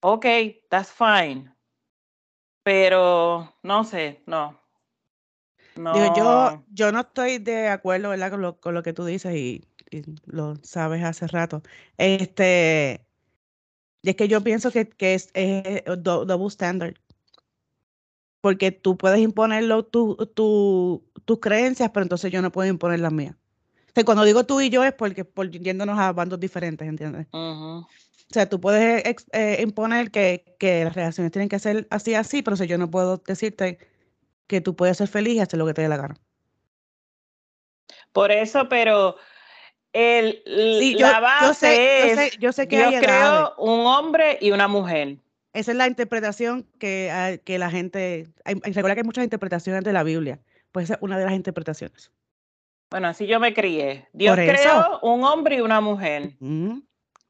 ok, 0.05 0.27
that's 0.69 0.93
fine. 0.93 1.51
Pero 2.63 3.55
no 3.63 3.85
sé, 3.85 4.23
no. 4.27 4.59
no. 5.77 6.17
yo, 6.17 6.65
yo 6.69 6.93
no 6.93 7.01
estoy 7.01 7.39
de 7.39 7.69
acuerdo, 7.69 8.11
¿verdad? 8.11 8.31
Con 8.31 8.43
lo, 8.43 8.61
con 8.61 8.75
lo 8.75 8.83
que 8.83 8.93
tú 8.93 9.05
dices 9.05 9.35
y, 9.35 9.65
lo 10.27 10.57
sabes 10.63 11.05
hace 11.05 11.27
rato. 11.27 11.63
Este, 11.97 13.07
es 14.11 14.17
que 14.17 14.29
yo 14.29 14.43
pienso 14.43 14.71
que, 14.71 14.89
que 14.89 15.15
es, 15.15 15.31
es 15.35 15.83
double 15.87 16.49
standard. 16.49 16.95
Porque 18.41 18.71
tú 18.71 18.99
puedes 18.99 19.21
imponerlo 19.21 19.85
tus 19.85 21.41
creencias, 21.41 21.91
pero 21.93 22.03
entonces 22.03 22.31
yo 22.31 22.43
no 22.43 22.53
puedo 22.53 22.69
imponer 22.69 23.01
las 23.01 23.13
mías. 23.13 23.35
sea, 23.95 24.05
cuando 24.05 24.25
digo 24.25 24.45
tú 24.45 24.61
y 24.61 24.69
yo 24.69 24.85
es 24.85 24.93
porque 24.93 25.25
por 25.25 25.51
yéndonos 25.51 25.99
a 25.99 26.13
bandos 26.13 26.39
diferentes, 26.39 26.87
¿entiendes? 26.87 27.27
O 27.33 27.87
sea, 28.31 28.49
tú 28.49 28.61
puedes 28.61 29.03
eh, 29.33 29.59
imponer 29.63 30.11
que, 30.11 30.57
que, 30.59 30.85
las 30.85 30.95
relaciones 30.95 31.33
tienen 31.33 31.49
que 31.49 31.59
ser 31.59 31.87
así, 31.91 32.15
así, 32.15 32.43
pero 32.43 32.57
si 32.57 32.67
yo 32.67 32.77
no 32.77 32.91
puedo 32.91 33.19
decirte 33.19 33.79
que 34.47 34.61
tú 34.61 34.77
puedes 34.77 34.99
ser 34.99 35.09
feliz 35.09 35.35
y 35.35 35.41
hacer 35.41 35.59
lo 35.59 35.67
que 35.67 35.75
te 35.75 35.83
dé 35.83 35.89
la 35.89 35.97
gana. 35.97 36.17
Por 38.13 38.31
eso, 38.31 38.69
pero 38.69 39.17
el, 39.95 40.43
la 40.99 41.21
base 41.21 42.11
es, 42.11 42.39
yo 42.39 42.53
sé, 42.53 42.67
que 42.67 42.77
yo 42.77 43.01
creo 43.01 43.55
un 43.59 43.87
hombre 43.87 44.39
y 44.41 44.51
una 44.51 44.69
mujer. 44.69 45.17
Esa 45.53 45.71
es 45.71 45.77
la 45.79 45.87
interpretación 45.87 46.67
que, 46.81 47.41
que 47.45 47.59
la 47.59 47.71
gente, 47.71 48.27
hay, 48.45 48.55
recuerda 48.57 48.95
que 48.95 49.01
hay 49.01 49.07
muchas 49.07 49.25
interpretaciones 49.25 49.85
de 49.85 49.93
la 49.93 50.03
Biblia, 50.03 50.41
pues 50.73 50.85
esa 50.85 50.95
es 50.95 51.03
una 51.03 51.17
de 51.17 51.25
las 51.25 51.35
interpretaciones. 51.35 52.11
Bueno, 52.91 53.09
así 53.09 53.27
yo 53.27 53.39
me 53.39 53.55
crié. 53.55 54.09
Dios 54.13 54.37
creó 54.37 54.99
un 55.03 55.25
hombre 55.25 55.57
y 55.57 55.61
una 55.61 55.81
mujer. 55.81 56.33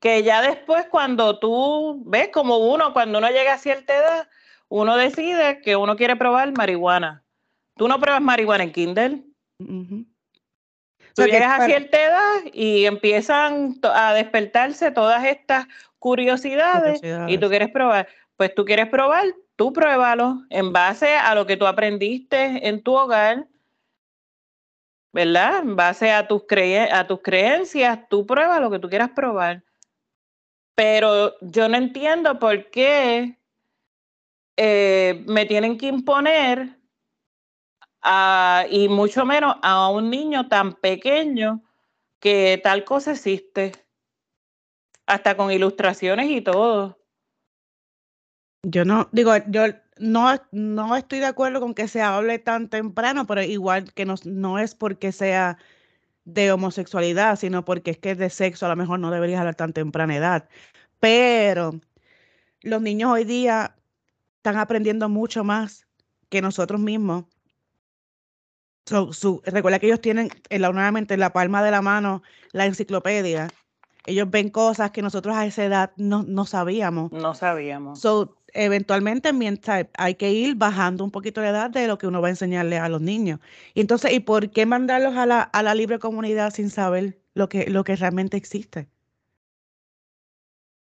Que 0.00 0.22
ya 0.22 0.42
después 0.42 0.87
cuando 0.90 1.38
tú 1.38 2.03
ves 2.07 2.29
como 2.33 2.57
uno, 2.57 2.92
cuando 2.94 3.18
uno 3.18 3.29
llega 3.29 3.55
a 3.55 3.59
cierta 3.59 3.94
edad, 3.94 4.29
uno 4.68 4.96
decide 4.96 5.61
que 5.61 5.77
uno 5.77 5.96
quiere 5.96 6.16
probar 6.16 6.53
marihuana. 6.53 7.22
Tú 7.77 7.88
no 7.88 8.00
pruebas 8.00 8.22
marihuana 8.22 8.64
en 8.64 8.72
Kindle. 8.72 9.22
Tú 11.14 11.24
llegas 11.24 11.61
a 11.61 11.66
cierta 11.66 12.03
edad 12.03 12.53
y 12.53 12.87
empiezan 12.87 13.79
a 13.83 14.14
despertarse 14.14 14.90
todas 14.90 15.24
estas 15.24 15.66
curiosidades, 15.98 17.00
y 17.29 17.38
tú 17.38 17.48
quieres 17.48 17.70
probar. 17.70 18.09
Pues 18.37 18.55
tú 18.55 18.64
quieres 18.64 18.88
probar, 18.88 19.24
tú 19.57 19.72
pruébalo 19.72 20.42
en 20.50 20.72
base 20.72 21.14
a 21.14 21.35
lo 21.35 21.46
que 21.46 21.57
tú 21.57 21.66
aprendiste 21.66 22.66
en 22.66 22.83
tu 22.83 22.94
hogar, 22.94 23.46
¿verdad? 25.12 25.61
En 25.62 25.77
base 25.77 26.11
a 26.11 26.27
tus, 26.27 26.42
a 26.90 27.07
tus 27.07 27.22
creencias, 27.22 28.00
tú 28.09 28.27
pruebas 28.27 28.61
lo 28.61 28.70
que 28.70 28.81
tú 28.81 28.88
quieras 28.88 29.11
probar. 29.14 29.62
Pero 30.74 31.35
yo 31.40 31.68
no 31.68 31.77
entiendo 31.77 32.40
por 32.40 32.70
qué 32.70 33.38
eh, 34.57 35.24
me 35.29 35.46
tienen 35.46 35.79
que 35.79 35.87
imponer 35.87 36.77
y 38.71 38.88
mucho 38.88 39.25
menos 39.25 39.57
a 39.62 39.88
un 39.88 40.11
niño 40.11 40.49
tan 40.49 40.75
pequeño 40.75 41.62
que 42.21 42.61
tal 42.62 42.85
cosa 42.85 43.12
existe, 43.12 43.73
hasta 45.07 45.37
con 45.37 45.51
ilustraciones 45.51 46.31
y 46.31 46.40
todo. 46.40 46.99
Yo 48.62 48.85
no, 48.85 49.09
digo, 49.12 49.33
yo 49.49 49.67
no, 49.99 50.35
no 50.51 50.97
estoy 50.97 51.21
de 51.21 51.27
acuerdo 51.27 51.61
con 51.61 51.75
que 51.75 51.88
se 51.88 52.01
hable 52.01 52.38
tan 52.38 52.69
temprano, 52.69 53.27
pero 53.27 53.43
igual 53.43 53.93
que 53.93 54.07
no, 54.07 54.14
no 54.25 54.59
es 54.59 54.75
porque 54.75 55.12
sea 55.12 55.59
de 56.25 56.51
homosexualidad, 56.53 57.37
sino 57.37 57.64
porque 57.64 57.90
es 57.90 57.99
que 57.99 58.14
de 58.14 58.31
sexo 58.31 58.67
a 58.67 58.71
lo 58.71 58.77
mejor 58.77 58.99
no 59.01 59.11
deberías 59.11 59.40
hablar 59.40 59.57
tan 59.57 59.73
temprana 59.75 60.17
edad. 60.17 60.49
Pero 61.01 61.79
los 62.62 62.81
niños 62.81 63.12
hoy 63.12 63.25
día 63.25 63.77
están 64.37 64.57
aprendiendo 64.57 65.09
mucho 65.11 65.45
más 65.45 65.87
que 66.31 66.40
nosotros 66.40 66.81
mismos 66.81 67.27
recuerda 69.44 69.79
que 69.79 69.87
ellos 69.87 70.01
tienen 70.01 70.31
en 70.51 70.62
la, 70.62 70.70
nuevamente 70.70 71.14
en 71.14 71.20
la 71.20 71.33
palma 71.33 71.62
de 71.62 71.70
la 71.70 71.83
mano 71.83 72.23
la 72.53 72.66
enciclopedia. 72.66 73.49
Ellos 74.07 74.31
ven 74.31 74.51
cosas 74.51 74.90
que 74.90 75.01
nosotros 75.01 75.35
a 75.35 75.47
esa 75.47 75.64
edad 75.64 75.92
no, 75.97 76.23
no 76.23 76.44
sabíamos. 76.44 77.11
No 77.11 77.35
sabíamos. 77.35 78.01
So, 78.01 78.37
eventualmente 78.53 79.33
mientras 79.33 79.87
hay 79.97 80.14
que 80.14 80.31
ir 80.31 80.55
bajando 80.57 81.05
un 81.05 81.11
poquito 81.11 81.40
la 81.40 81.51
edad 81.51 81.70
de 81.70 81.87
lo 81.87 81.99
que 81.99 82.07
uno 82.07 82.20
va 82.20 82.29
a 82.29 82.31
enseñarle 82.31 82.79
a 82.79 82.88
los 82.88 83.01
niños. 83.01 83.40
Y 83.75 83.81
entonces, 83.81 84.12
¿y 84.12 84.20
por 84.20 84.51
qué 84.51 84.66
mandarlos 84.66 85.16
a 85.16 85.27
la, 85.27 85.42
a 85.42 85.62
la 85.62 85.75
libre 85.75 85.99
comunidad 85.99 86.53
sin 86.53 86.70
saber 86.70 87.18
lo 87.35 87.49
que, 87.49 87.68
lo 87.70 87.83
que 87.85 87.97
realmente 87.97 88.37
existe? 88.37 88.88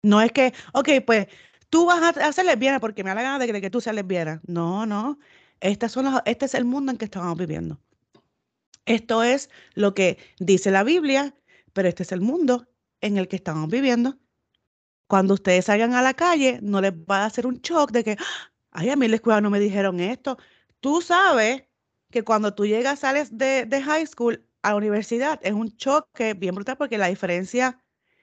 No 0.03 0.21
es 0.21 0.33
que, 0.33 0.53
ok, 0.75 0.89
pues 1.07 1.29
tú 1.71 1.87
vas 1.87 2.17
a, 2.17 2.33
ser 2.33 2.45
lesbiana 2.45 2.79
porque 2.79 3.03
me 3.03 3.11
da 3.11 3.15
la 3.17 3.23
gana 3.23 3.39
de 3.39 3.47
que, 3.47 3.53
de 3.55 3.61
que 3.61 3.71
tú 3.71 3.81
seas 3.81 3.97
lesbiana. 3.97 4.41
No, 4.47 4.85
no. 4.87 5.19
Estas 5.61 5.93
son 5.93 6.07
este 6.25 6.47
es 6.47 6.55
el 6.55 6.65
mundo 6.65 6.93
en 6.93 6.99
que 6.99 7.07
estamos 7.07 7.37
viviendo. 7.37 7.81
Esto 8.87 9.23
es 9.23 9.51
lo 9.75 9.95
que 9.95 10.19
dice 10.39 10.71
la 10.71 10.85
Biblia, 10.85 11.35
pero 11.73 11.89
este 11.89 12.03
es 12.03 12.13
el 12.13 12.21
mundo 12.21 12.67
en 13.01 13.17
el 13.17 13.29
que 13.29 13.37
estamos 13.37 13.69
viviendo. 13.69 14.19
Cuando 15.07 15.35
ustedes 15.35 15.67
salgan 15.67 15.95
a 15.95 16.03
la 16.03 16.15
calle, 16.15 16.59
no 16.63 16.81
les 16.81 16.93
va 16.93 17.23
a 17.23 17.27
hacer 17.27 17.47
un 17.47 17.61
shock 17.61 17.93
de 17.93 18.05
que, 18.05 18.17
ay, 18.73 18.91
a 18.91 18.97
mí 18.97 19.07
en 19.07 19.13
la 19.13 19.17
escuela 19.17 19.41
no 19.41 19.51
me 19.51 19.61
dijeron 19.61 20.01
esto. 20.01 20.39
Tú 20.81 21.01
sabes 21.03 21.65
que 22.11 22.23
cuando 22.25 22.55
tú 22.55 22.67
llegas, 22.67 23.01
sales 23.01 23.37
de, 23.37 23.67
high 23.85 24.07
school 24.07 24.47
a 24.63 24.71
la 24.71 24.77
universidad, 24.77 25.41
es 25.43 25.53
un 25.53 25.77
choque 25.77 26.35
bien 26.35 26.55
brutal 26.55 26.77
porque 26.77 26.99
la 26.99 27.09
diferencia 27.09 27.79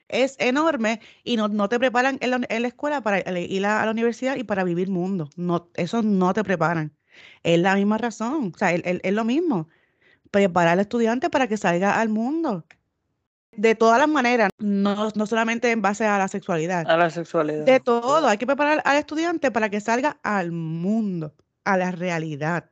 es 0.08 0.36
enorme 0.38 1.00
y 1.24 1.36
no, 1.36 1.48
no 1.48 1.68
te 1.68 1.78
preparan 1.78 2.18
en 2.20 2.30
la, 2.30 2.68
escuela 2.68 3.02
para 3.02 3.18
ir 3.38 3.66
a, 3.66 3.84
la 3.84 3.90
universidad 3.90 4.36
y 4.36 4.44
para 4.44 4.64
vivir 4.64 4.88
mundo. 4.90 5.28
No, 5.36 5.70
eso 5.74 6.02
no 6.02 6.34
te 6.34 6.44
preparan. 6.44 6.96
Es 7.42 7.58
la 7.58 7.74
misma 7.74 7.98
razón, 7.98 8.52
o 8.54 8.58
sea, 8.58 8.70
es 8.72 9.12
lo 9.12 9.24
mismo 9.24 9.68
preparar 10.32 10.72
al 10.72 10.80
estudiante 10.80 11.30
para 11.30 11.46
que 11.46 11.56
salga 11.56 12.00
al 12.00 12.08
mundo. 12.08 12.64
De 13.54 13.74
todas 13.74 13.98
las 13.98 14.08
maneras, 14.08 14.50
no, 14.58 15.10
no 15.14 15.26
solamente 15.26 15.70
en 15.70 15.82
base 15.82 16.06
a 16.06 16.16
la 16.16 16.26
sexualidad. 16.26 16.90
A 16.90 16.96
la 16.96 17.10
sexualidad. 17.10 17.66
De 17.66 17.80
todo, 17.80 18.26
hay 18.26 18.38
que 18.38 18.46
preparar 18.46 18.80
al 18.86 18.96
estudiante 18.96 19.50
para 19.50 19.68
que 19.68 19.78
salga 19.80 20.18
al 20.22 20.50
mundo, 20.50 21.34
a 21.64 21.76
la 21.76 21.90
realidad. 21.90 22.70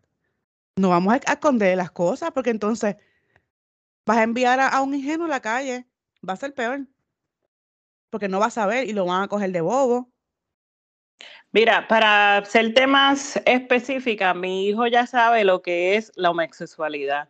No 0.77 0.89
vamos 0.89 1.13
a 1.27 1.33
esconder 1.33 1.77
las 1.77 1.91
cosas 1.91 2.31
porque 2.33 2.49
entonces 2.49 2.97
vas 4.07 4.17
a 4.17 4.23
enviar 4.23 4.59
a, 4.59 4.81
un 4.81 4.95
ingenuo 4.95 5.27
a 5.27 5.29
la 5.29 5.41
calle, 5.41 5.87
va 6.27 6.33
a 6.33 6.37
ser 6.37 6.55
peor. 6.55 6.87
Porque 8.09 8.29
no 8.29 8.41
va 8.41 8.47
a 8.47 8.51
saber 8.51 8.89
y 8.89 8.95
lo 8.95 9.05
van 9.05 9.23
a 9.23 9.29
coger 9.29 9.53
de 9.53 9.61
bobo. 9.61 10.11
Mira, 11.53 11.89
para 11.89 12.45
ser 12.45 12.75
temas 12.75 13.41
específica, 13.45 14.35
mi 14.35 14.69
hijo 14.69 14.87
ya 14.87 15.07
sabe 15.07 15.45
lo 15.45 15.63
que 15.63 15.97
es 15.97 16.13
la 16.15 16.31
homosexualidad. 16.31 17.29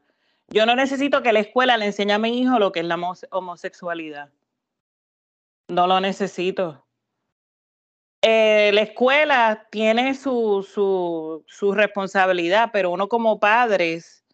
Yo 0.49 0.67
no 0.67 0.75
necesito 0.75 1.23
que 1.23 1.33
la 1.33 1.41
escuela 1.41 1.77
le 1.77 1.87
enseñe 1.87 2.13
a 2.13 2.19
mi 2.19 2.41
hijo 2.41 2.59
lo 2.59 2.73
que 2.73 2.81
es 2.81 2.87
la 2.87 2.99
homosexualidad. 3.31 4.31
No 5.69 5.87
lo 5.87 6.01
necesito. 6.01 6.85
Eh, 8.23 8.71
la 8.75 8.83
escuela 8.83 9.67
tiene 9.71 10.15
su, 10.15 10.69
su, 10.69 11.45
su 11.47 11.73
responsabilidad, 11.73 12.71
pero 12.73 12.91
uno 12.91 13.09
como 13.09 13.41
padres 13.41 14.25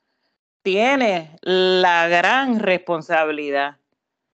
tiene 0.62 1.36
la 1.42 2.08
gran 2.08 2.58
responsabilidad. 2.58 3.76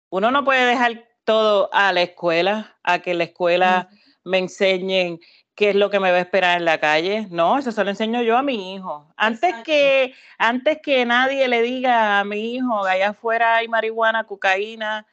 Uno 0.10 0.32
no 0.32 0.44
puede 0.44 0.66
dejar 0.66 1.08
todo 1.24 1.70
a 1.72 1.94
la 1.94 2.02
escuela, 2.02 2.78
a 2.84 3.00
que 3.00 3.14
la 3.14 3.26
escuela 3.26 3.90
me 4.28 4.38
enseñen 4.40 5.20
qué 5.56 5.72
es 5.72 5.76
lo 5.76 5.90
que 5.90 6.00
me 6.00 6.12
va 6.12 6.18
a 6.18 6.22
esperar 6.22 6.60
en 6.60 6.66
la 6.66 6.80
calle. 6.80 7.28
No, 7.32 7.58
eso 7.58 7.72
se 7.72 7.84
lo 7.84 7.90
enseño 7.90 8.22
yo 8.22 8.38
a 8.38 8.44
mi 8.44 8.76
hijo. 8.76 9.12
Antes 9.18 9.56
que, 9.66 10.14
antes 10.38 10.80
que 10.84 11.04
nadie 11.06 11.48
le 11.48 11.64
diga 11.64 12.20
a 12.20 12.24
mi 12.24 12.56
hijo, 12.56 12.86
allá 12.86 13.10
afuera 13.10 13.56
hay 13.58 13.68
marihuana, 13.68 14.26
cocaína. 14.26 15.08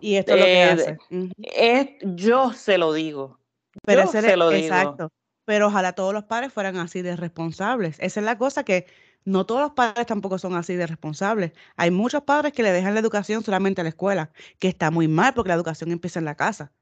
Y 0.00 0.14
esto 0.14 0.34
es 0.34 0.38
lo 0.38 0.44
que 0.46 0.62
eh, 0.62 0.70
hace. 0.70 1.98
yo 2.02 2.52
se 2.52 2.78
lo 2.78 2.92
digo. 2.92 3.40
Pero 3.84 4.04
yo 4.04 4.20
se 4.20 4.36
lo 4.36 4.50
digo. 4.50 4.66
Exacto. 4.66 5.10
Pero 5.44 5.66
ojalá 5.66 5.94
todos 5.94 6.14
los 6.14 6.24
padres 6.24 6.52
fueran 6.52 6.76
así 6.76 7.02
de 7.02 7.16
responsables. 7.16 7.98
Esa 7.98 8.20
es 8.20 8.24
la 8.24 8.38
cosa 8.38 8.64
que 8.64 8.86
no 9.24 9.46
todos 9.46 9.60
los 9.60 9.72
padres 9.72 10.06
tampoco 10.06 10.38
son 10.38 10.54
así 10.54 10.76
de 10.76 10.86
responsables. 10.86 11.52
Hay 11.76 11.90
muchos 11.90 12.22
padres 12.22 12.52
que 12.52 12.62
le 12.62 12.70
dejan 12.70 12.94
la 12.94 13.00
educación 13.00 13.42
solamente 13.42 13.80
a 13.80 13.84
la 13.84 13.90
escuela, 13.90 14.30
que 14.60 14.68
está 14.68 14.90
muy 14.90 15.08
mal 15.08 15.34
porque 15.34 15.48
la 15.48 15.54
educación 15.54 15.90
empieza 15.90 16.20
en 16.20 16.24
la 16.24 16.36
casa. 16.36 16.72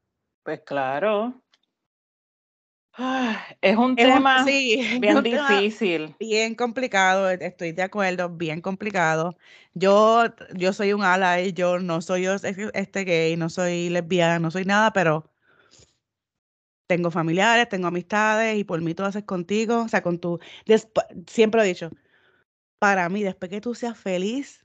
Pues 0.42 0.60
claro. 0.60 1.42
Es 3.60 3.76
un 3.76 3.96
tema 3.96 4.44
bien 4.44 5.22
difícil. 5.22 6.14
bien 6.18 6.54
complicado, 6.54 7.30
e, 7.30 7.38
estoy 7.40 7.72
de 7.72 7.82
acuerdo, 7.82 8.28
bien 8.28 8.60
complicado. 8.60 9.36
Yo, 9.74 10.24
yo 10.54 10.72
soy 10.72 10.92
un 10.92 11.02
ala 11.02 11.40
y 11.40 11.52
yo 11.52 11.78
no 11.78 12.00
soy 12.00 12.26
este 12.26 13.04
gay, 13.04 13.36
no 13.36 13.50
soy 13.50 13.90
lesbiana, 13.90 14.38
no 14.38 14.50
soy 14.50 14.64
nada, 14.64 14.92
pero 14.92 15.30
tengo 16.86 17.10
familiares, 17.10 17.68
tengo 17.68 17.88
amistades 17.88 18.58
y 18.58 18.64
por 18.64 18.80
mí 18.80 18.94
todo 18.94 19.08
haces 19.08 19.24
contigo, 19.24 19.82
o 19.82 19.88
sea, 19.88 20.02
con 20.02 20.18
tu... 20.18 20.38
Siempre 21.26 21.62
he 21.62 21.64
dicho, 21.64 21.90
para 22.78 23.08
mí, 23.08 23.22
después 23.22 23.50
que 23.50 23.60
tú 23.60 23.74
seas 23.74 23.98
feliz 23.98 24.64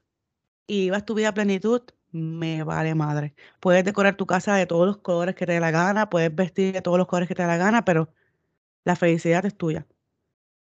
y 0.68 0.86
vivas 0.86 1.06
tu 1.06 1.16
vida 1.16 1.30
a 1.30 1.34
plenitud, 1.34 1.82
me 2.12 2.64
vale 2.64 2.96
madre. 2.96 3.34
Puedes 3.60 3.84
decorar 3.86 4.16
tu 4.16 4.26
casa 4.28 4.56
de 4.56 4.66
todos 4.68 4.86
los 4.88 4.98
colores 4.98 5.36
que 5.36 5.46
te 5.46 5.54
dé 5.54 5.60
la 5.60 5.72
gana, 5.72 6.10
puedes 6.10 6.34
vestir 6.34 6.74
de 6.74 6.82
todos 6.82 6.98
los 6.98 7.08
colores 7.08 7.28
que 7.28 7.36
te 7.36 7.42
dé 7.44 7.48
la 7.48 7.58
gana, 7.58 7.86
pero 7.86 8.14
la 8.84 8.96
felicidad 8.96 9.46
es 9.46 9.56
tuya. 9.56 9.86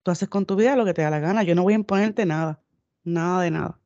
Tú 0.03 0.11
haces 0.11 0.29
con 0.29 0.47
tu 0.47 0.57
vida 0.57 0.77
lo 0.77 0.85
que 0.85 0.95
te 0.95 1.03
da 1.03 1.11
la 1.11 1.19
gana. 1.19 1.43
Yo 1.43 1.55
no 1.55 1.63
voy 1.63 1.73
a 1.73 1.77
imponerte 1.77 2.27
nada. 2.27 2.61
Nada 3.03 3.43
de 3.43 3.51
nada. 3.51 3.81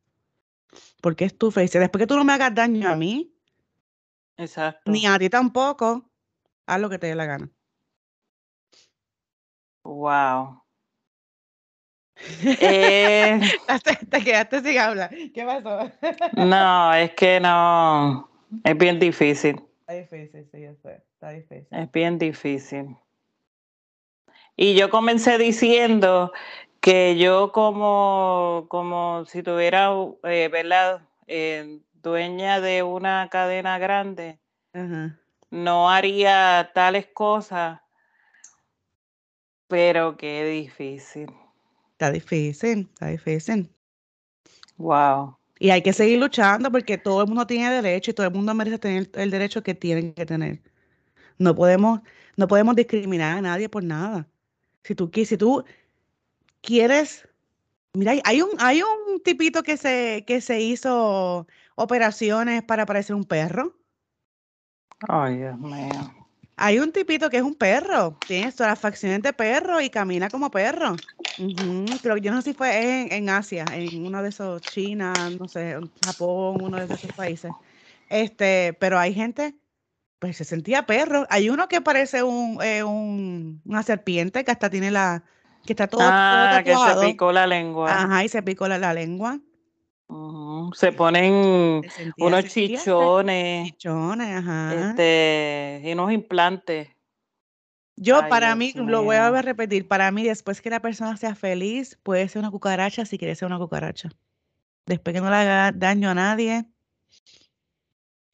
Porque 1.00 1.24
es 1.24 1.36
tu 1.36 1.50
felicidad. 1.50 1.82
Después 1.82 2.00
que 2.00 2.06
tú 2.06 2.16
no 2.16 2.24
me 2.24 2.32
hagas 2.32 2.54
daño 2.54 2.88
a 2.88 2.96
mí, 2.96 3.34
Exacto. 4.36 4.90
ni 4.90 5.06
a 5.06 5.18
ti 5.18 5.28
tampoco, 5.30 6.10
haz 6.66 6.80
lo 6.80 6.90
que 6.90 6.98
te 6.98 7.06
dé 7.08 7.14
la 7.14 7.26
gana. 7.26 7.50
Wow. 9.84 10.62
Eh, 12.60 13.40
te, 13.82 14.06
te 14.06 14.22
quedaste 14.22 14.60
sin 14.60 14.78
hablar. 14.78 15.10
¿Qué 15.10 15.42
pasó? 15.42 15.90
no, 16.34 16.94
es 16.94 17.12
que 17.12 17.40
no. 17.40 18.28
Es 18.62 18.76
bien 18.76 18.98
difícil. 18.98 19.58
Está 19.80 19.94
difícil, 19.94 20.46
sí, 20.52 20.60
yo 20.60 20.74
sé. 20.82 21.02
Está 21.14 21.30
difícil. 21.30 21.66
Es 21.70 21.90
bien 21.92 22.18
difícil. 22.18 22.96
Y 24.62 24.74
yo 24.74 24.90
comencé 24.90 25.38
diciendo 25.38 26.32
que 26.82 27.16
yo 27.16 27.50
como, 27.50 28.66
como 28.68 29.24
si 29.24 29.42
tuviera, 29.42 29.88
eh, 30.24 30.50
¿verdad? 30.52 31.00
Eh, 31.26 31.80
dueña 32.02 32.60
de 32.60 32.82
una 32.82 33.26
cadena 33.30 33.78
grande, 33.78 34.38
no 35.50 35.88
haría 35.88 36.72
tales 36.74 37.06
cosas, 37.06 37.80
pero 39.66 40.18
qué 40.18 40.44
difícil. 40.44 41.32
Está 41.92 42.10
difícil, 42.10 42.80
está 42.92 43.06
difícil. 43.06 43.74
Wow. 44.76 45.38
Y 45.58 45.70
hay 45.70 45.80
que 45.80 45.94
seguir 45.94 46.20
luchando 46.20 46.70
porque 46.70 46.98
todo 46.98 47.22
el 47.22 47.28
mundo 47.28 47.46
tiene 47.46 47.70
derecho 47.70 48.10
y 48.10 48.14
todo 48.14 48.26
el 48.26 48.34
mundo 48.34 48.52
merece 48.52 48.78
tener 48.78 49.08
el 49.14 49.30
derecho 49.30 49.62
que 49.62 49.74
tienen 49.74 50.12
que 50.12 50.26
tener. 50.26 50.60
No 51.38 51.54
podemos, 51.54 52.00
no 52.36 52.46
podemos 52.46 52.76
discriminar 52.76 53.38
a 53.38 53.40
nadie 53.40 53.66
por 53.66 53.82
nada. 53.82 54.28
Si 54.84 54.94
tú, 54.94 55.10
si 55.14 55.36
tú 55.36 55.64
quieres, 56.62 57.28
mira, 57.94 58.14
hay- 58.24 58.42
un, 58.42 58.50
hay 58.60 58.82
un 58.82 59.22
tipito 59.22 59.62
que 59.64 59.76
se, 59.78 60.24
que 60.26 60.40
se 60.40 60.60
hizo 60.62 61.46
operaciones 61.76 62.62
para 62.64 62.86
parecer 62.86 63.16
un 63.16 63.24
perro. 63.26 63.76
Ay, 65.08 65.36
Dios 65.38 65.58
mío. 65.58 66.10
Hay 66.56 66.78
un 66.78 66.92
tipito 66.92 67.30
que 67.30 67.38
es 67.38 67.42
un 67.42 67.54
perro, 67.54 68.22
tiene 68.26 68.52
todas 68.52 68.70
las 68.72 68.80
facciones 68.80 69.22
de 69.22 69.32
perro 69.32 69.80
y 69.80 69.90
camina 69.90 70.30
como 70.30 70.50
perro. 70.50 71.04
Creo 71.36 72.14
que 72.16 72.20
yo 72.20 72.30
no 72.32 72.42
sé 72.42 72.50
si 72.52 72.54
fue 72.56 73.02
en, 73.02 73.12
en 73.12 73.28
Asia, 73.30 73.74
en 73.76 74.04
uno 74.06 74.22
de 74.22 74.28
esos, 74.28 74.62
China, 74.66 75.30
no 75.30 75.48
sé, 75.48 75.76
Japón, 76.02 76.62
uno 76.62 76.86
de 76.86 76.94
esos 76.94 77.12
países. 77.14 77.56
Este, 78.08 78.74
pero 78.80 78.98
hay 78.98 79.14
gente, 79.14 79.59
pues 80.20 80.36
se 80.36 80.44
sentía 80.44 80.86
perro. 80.86 81.26
Hay 81.30 81.50
uno 81.50 81.66
que 81.66 81.80
parece 81.80 82.22
un, 82.22 82.62
eh, 82.62 82.84
un- 82.84 83.60
una 83.64 83.82
serpiente 83.82 84.44
que 84.44 84.50
hasta 84.52 84.70
tiene 84.70 84.92
la, 84.92 85.24
que 85.64 85.72
está 85.72 85.88
todo, 85.88 86.00
todo 86.00 86.08
Ah, 86.12 86.62
que 86.64 86.76
se 86.76 87.06
picó 87.06 87.32
la 87.32 87.46
lengua. 87.46 87.90
Ajá, 87.90 88.24
y 88.24 88.28
se 88.28 88.42
picó 88.42 88.68
la, 88.68 88.78
la 88.78 88.94
lengua. 88.94 89.40
Se 90.74 90.92
ponen 90.92 91.82
Se 91.84 91.90
sentía, 91.90 92.26
unos 92.26 92.42
se 92.42 92.50
sentía 92.50 92.78
chichones, 92.78 93.66
chichones, 93.72 94.28
ajá. 94.36 94.90
este, 94.90 95.82
y 95.84 95.92
unos 95.92 96.12
implantes. 96.12 96.88
Yo, 97.96 98.20
Ay, 98.22 98.30
para 98.30 98.54
Dios 98.54 98.58
mí, 98.58 98.72
lo 98.86 99.02
voy 99.04 99.16
a 99.16 99.42
repetir, 99.42 99.86
para 99.86 100.10
mí, 100.10 100.24
después 100.24 100.60
que 100.60 100.70
la 100.70 100.80
persona 100.80 101.16
sea 101.16 101.34
feliz, 101.34 101.98
puede 102.02 102.26
ser 102.28 102.40
una 102.40 102.50
cucaracha 102.50 103.04
si 103.04 103.18
quiere 103.18 103.34
ser 103.34 103.46
una 103.46 103.58
cucaracha. 103.58 104.10
Después 104.86 105.14
que 105.14 105.20
no 105.20 105.30
le 105.30 105.36
haga 105.36 105.72
daño 105.72 106.10
a 106.10 106.14
nadie, 106.14 106.64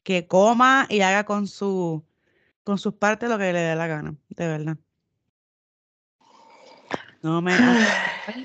que 0.07 0.25
coma 0.25 0.87
y 0.89 1.01
haga 1.01 1.25
con 1.25 1.47
su, 1.47 2.01
con 2.63 2.77
sus 2.77 2.93
partes 2.93 3.27
lo 3.27 3.37
que 3.37 3.51
le 3.51 3.59
dé 3.59 3.75
la 3.75 3.87
gana, 3.87 4.15
de 4.29 4.47
verdad. 4.47 4.77
No 7.21 7.41
me, 7.41 7.51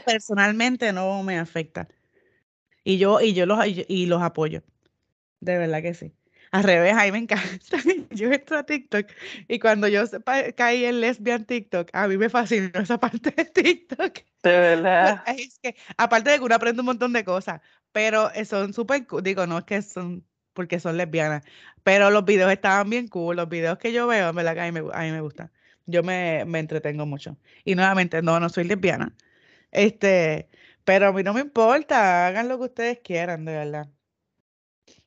personalmente 0.04 0.92
no 0.92 1.22
me 1.22 1.38
afecta. 1.38 1.86
Y 2.82 2.98
yo, 2.98 3.20
y 3.20 3.32
yo 3.32 3.46
los, 3.46 3.60
y 3.64 4.06
los 4.06 4.22
apoyo. 4.22 4.64
De 5.38 5.56
verdad 5.56 5.82
que 5.82 5.94
sí. 5.94 6.12
Al 6.50 6.64
revés, 6.64 6.94
a 6.94 7.04
mí 7.04 7.12
me 7.12 7.18
encanta. 7.18 7.46
Yo 8.10 8.32
entro 8.32 8.58
a 8.58 8.64
TikTok 8.64 9.06
y 9.48 9.58
cuando 9.60 9.88
yo 9.88 10.02
caí 10.56 10.84
en 10.84 11.00
lesbian 11.00 11.46
TikTok, 11.46 11.88
a 11.94 12.08
mí 12.08 12.18
me 12.18 12.28
fascinó 12.28 12.70
esa 12.74 12.98
parte 12.98 13.30
de 13.30 13.44
TikTok. 13.44 14.14
De 14.14 14.22
Pues, 14.42 14.42
verdad. 14.42 15.22
Es 15.28 15.58
que, 15.62 15.76
aparte 15.96 16.30
de 16.30 16.38
que 16.38 16.44
uno 16.44 16.54
aprende 16.54 16.80
un 16.80 16.86
montón 16.86 17.12
de 17.14 17.24
cosas, 17.24 17.62
pero 17.92 18.30
eh, 18.32 18.44
son 18.44 18.74
súper. 18.74 19.06
Digo, 19.22 19.46
no 19.46 19.58
es 19.58 19.64
que 19.64 19.80
son 19.80 20.26
porque 20.52 20.80
son 20.80 20.96
lesbianas, 20.96 21.44
pero 21.82 22.10
los 22.10 22.24
videos 22.24 22.52
estaban 22.52 22.90
bien 22.90 23.08
cool. 23.08 23.36
Los 23.36 23.48
videos 23.48 23.78
que 23.78 23.92
yo 23.92 24.06
veo, 24.06 24.30
en 24.30 24.36
verdad 24.36 24.54
que 24.54 24.60
a 24.60 24.72
mí 24.72 24.80
me, 24.80 24.90
a 24.92 25.20
gustan. 25.20 25.50
Yo 25.86 26.02
me, 26.02 26.44
me 26.46 26.60
entretengo 26.60 27.06
mucho. 27.06 27.36
Y 27.64 27.74
nuevamente, 27.74 28.22
no, 28.22 28.38
no 28.40 28.48
soy 28.48 28.64
lesbiana. 28.64 29.14
Este, 29.72 30.48
pero 30.84 31.08
a 31.08 31.12
mí 31.12 31.22
no 31.22 31.34
me 31.34 31.40
importa, 31.40 32.26
hagan 32.26 32.48
lo 32.48 32.58
que 32.58 32.64
ustedes 32.66 33.00
quieran, 33.00 33.44
de 33.44 33.52
verdad. 33.52 33.88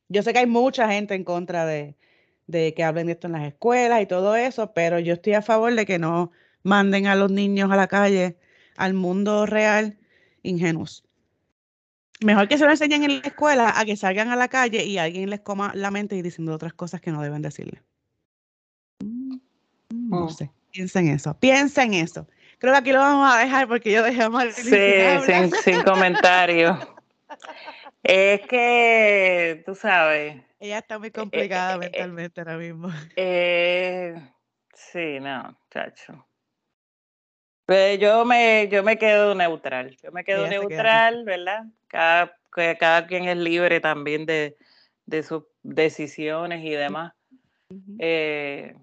Yo 0.08 0.24
sé 0.24 0.34
que 0.34 0.40
hay 0.40 0.48
mucha 0.48 0.88
gente 0.92 1.16
en 1.16 1.24
contra 1.24 1.66
de, 1.66 1.96
de 2.48 2.74
que 2.74 2.84
hablen 2.84 3.08
de 3.08 3.14
esto 3.14 3.28
en 3.28 3.34
las 3.34 3.48
escuelas 3.48 4.02
y 4.02 4.06
todo 4.06 4.36
eso, 4.36 4.74
pero 4.74 5.00
yo 5.00 5.14
estoy 5.14 5.34
a 5.34 5.42
favor 5.42 5.74
de 5.74 5.86
que 5.86 6.00
no 6.00 6.32
manden 6.64 7.08
a 7.08 7.16
los 7.16 7.32
niños 7.32 7.72
a 7.72 7.76
la 7.76 7.88
calle, 7.88 8.38
al 8.78 8.94
mundo 8.94 9.46
real, 9.46 9.98
ingenuos. 10.44 11.05
Mejor 12.24 12.48
que 12.48 12.58
se 12.58 12.66
lo 12.66 12.72
enseñen 12.72 13.04
en 13.04 13.22
la 13.22 13.28
escuela 13.28 13.74
a 13.78 13.86
que 13.86 13.98
salgan 13.98 14.30
a 14.30 14.36
la 14.36 14.48
calle 14.48 14.86
y 14.86 14.98
alguien 14.98 15.30
les 15.30 15.42
coma 15.42 15.72
la 15.76 15.92
mente 15.92 16.16
y 16.16 16.22
diciendo 16.22 16.54
otras 16.54 16.74
cosas 16.74 17.02
que 17.02 17.12
no 17.12 17.22
deben 17.22 17.42
decirle. 17.42 17.82
Mm, 19.04 19.38
No 19.90 20.26
Mm. 20.26 20.30
sé, 20.30 20.52
piensen 20.72 21.08
eso, 21.10 21.38
piensen 21.40 21.94
eso. 21.94 22.28
Creo 22.58 22.74
que 22.74 22.80
aquí 22.80 22.92
lo 22.94 23.00
vamos 23.00 23.34
a 23.34 23.40
dejar 23.40 23.68
porque 23.68 23.92
yo 23.92 24.02
dejé 24.02 24.24
sin 24.54 24.64
Sí, 24.72 25.26
sin, 25.26 25.52
sin 25.52 25.82
comentarios. 25.84 26.78
Es 28.02 28.42
que, 28.48 29.64
tú 29.66 29.76
sabes, 29.76 30.42
Ella 30.60 30.78
está 30.80 30.98
muy 31.00 31.10
eh, 31.10 31.12
complicada 31.12 31.74
eh, 31.74 31.76
eh, 31.76 31.80
mentalmente 31.80 32.42
ahora 32.42 32.58
mismo. 32.58 32.90
eh, 33.16 34.16
sí, 34.74 35.20
no, 35.20 35.58
chacho. 35.70 36.26
Pues 37.66 38.00
yo 38.00 38.26
me, 38.26 38.68
yo 38.72 38.84
me 38.84 38.98
quedo 38.98 39.34
neutral. 39.34 39.98
Yo 40.04 40.12
me 40.12 40.24
quedo 40.24 40.46
Ella 40.46 40.60
neutral, 40.60 41.24
¿verdad? 41.26 41.66
Cada, 41.96 42.38
que 42.54 42.76
cada 42.78 43.08
quien 43.08 43.24
es 43.24 43.38
libre 43.38 43.80
también 43.80 44.26
de, 44.26 44.58
de 45.06 45.24
sus 45.24 45.44
decisiones 45.64 46.62
y 46.62 46.72
demás. 46.72 47.14
Eh, 48.00 48.76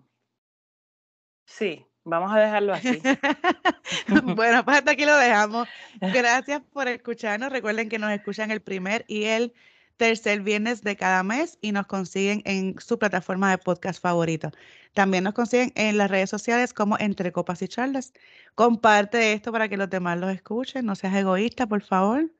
sí, 1.44 1.84
vamos 2.04 2.32
a 2.32 2.38
dejarlo 2.38 2.72
así. 2.72 3.02
Bueno, 4.22 4.64
pues 4.64 4.78
hasta 4.78 4.92
aquí 4.92 5.04
lo 5.04 5.14
dejamos. 5.16 5.68
Gracias 6.00 6.62
por 6.72 6.88
escucharnos. 6.88 7.52
Recuerden 7.52 7.90
que 7.90 7.98
nos 7.98 8.10
escuchan 8.12 8.50
el 8.50 8.62
primer 8.62 9.04
y 9.06 9.24
el 9.24 9.52
tercer 9.98 10.40
viernes 10.40 10.82
de 10.82 10.96
cada 10.96 11.22
mes 11.22 11.58
y 11.60 11.72
nos 11.72 11.86
consiguen 11.86 12.40
en 12.46 12.80
su 12.80 12.98
plataforma 12.98 13.50
de 13.50 13.58
podcast 13.58 14.00
favorito. 14.00 14.50
También 14.94 15.24
nos 15.24 15.34
consiguen 15.34 15.72
en 15.74 15.98
las 15.98 16.10
redes 16.10 16.30
sociales 16.30 16.72
como 16.72 16.98
Entre 16.98 17.30
Copas 17.30 17.60
y 17.60 17.68
Charlas. 17.68 18.14
Comparte 18.54 19.34
esto 19.34 19.52
para 19.52 19.68
que 19.68 19.76
los 19.76 19.90
demás 19.90 20.18
los 20.18 20.32
escuchen. 20.32 20.86
No 20.86 20.94
seas 20.94 21.14
egoísta, 21.14 21.66
por 21.66 21.82
favor. 21.82 22.30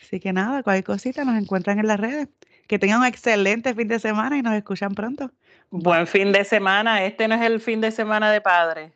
Así 0.00 0.20
que 0.20 0.32
nada, 0.32 0.62
cualquier 0.62 0.84
cosita 0.84 1.24
nos 1.24 1.40
encuentran 1.40 1.78
en 1.78 1.86
las 1.86 2.00
redes. 2.00 2.28
Que 2.66 2.78
tengan 2.78 3.00
un 3.00 3.06
excelente 3.06 3.74
fin 3.74 3.88
de 3.88 3.98
semana 3.98 4.36
y 4.38 4.42
nos 4.42 4.54
escuchan 4.54 4.94
pronto. 4.94 5.30
Buen 5.70 6.06
fin 6.06 6.32
de 6.32 6.44
semana. 6.44 7.04
Este 7.04 7.26
no 7.26 7.34
es 7.34 7.42
el 7.42 7.60
fin 7.60 7.80
de 7.80 7.90
semana 7.90 8.30
de 8.30 8.40
padre. 8.40 8.92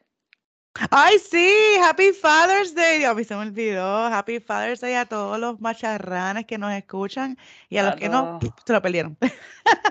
Ay, 0.91 1.19
sí, 1.19 1.53
Happy 1.85 2.13
Father's 2.13 2.75
Day. 2.75 3.05
Mí 3.15 3.25
se 3.25 3.35
me 3.37 3.43
olvidó. 3.43 4.07
Happy 4.07 4.41
Father's 4.41 4.81
Day 4.81 4.95
a 4.95 5.07
todos 5.07 5.39
los 5.39 5.61
macharranes 5.61 6.47
que 6.47 6.59
nos 6.59 6.73
escuchan 6.73 7.39
y 7.69 7.79
a 7.79 7.85
los 7.85 7.97
que 7.97 8.09
no, 8.09 8.41
se 8.65 8.73
lo 8.73 8.83
perdieron. 8.83 9.17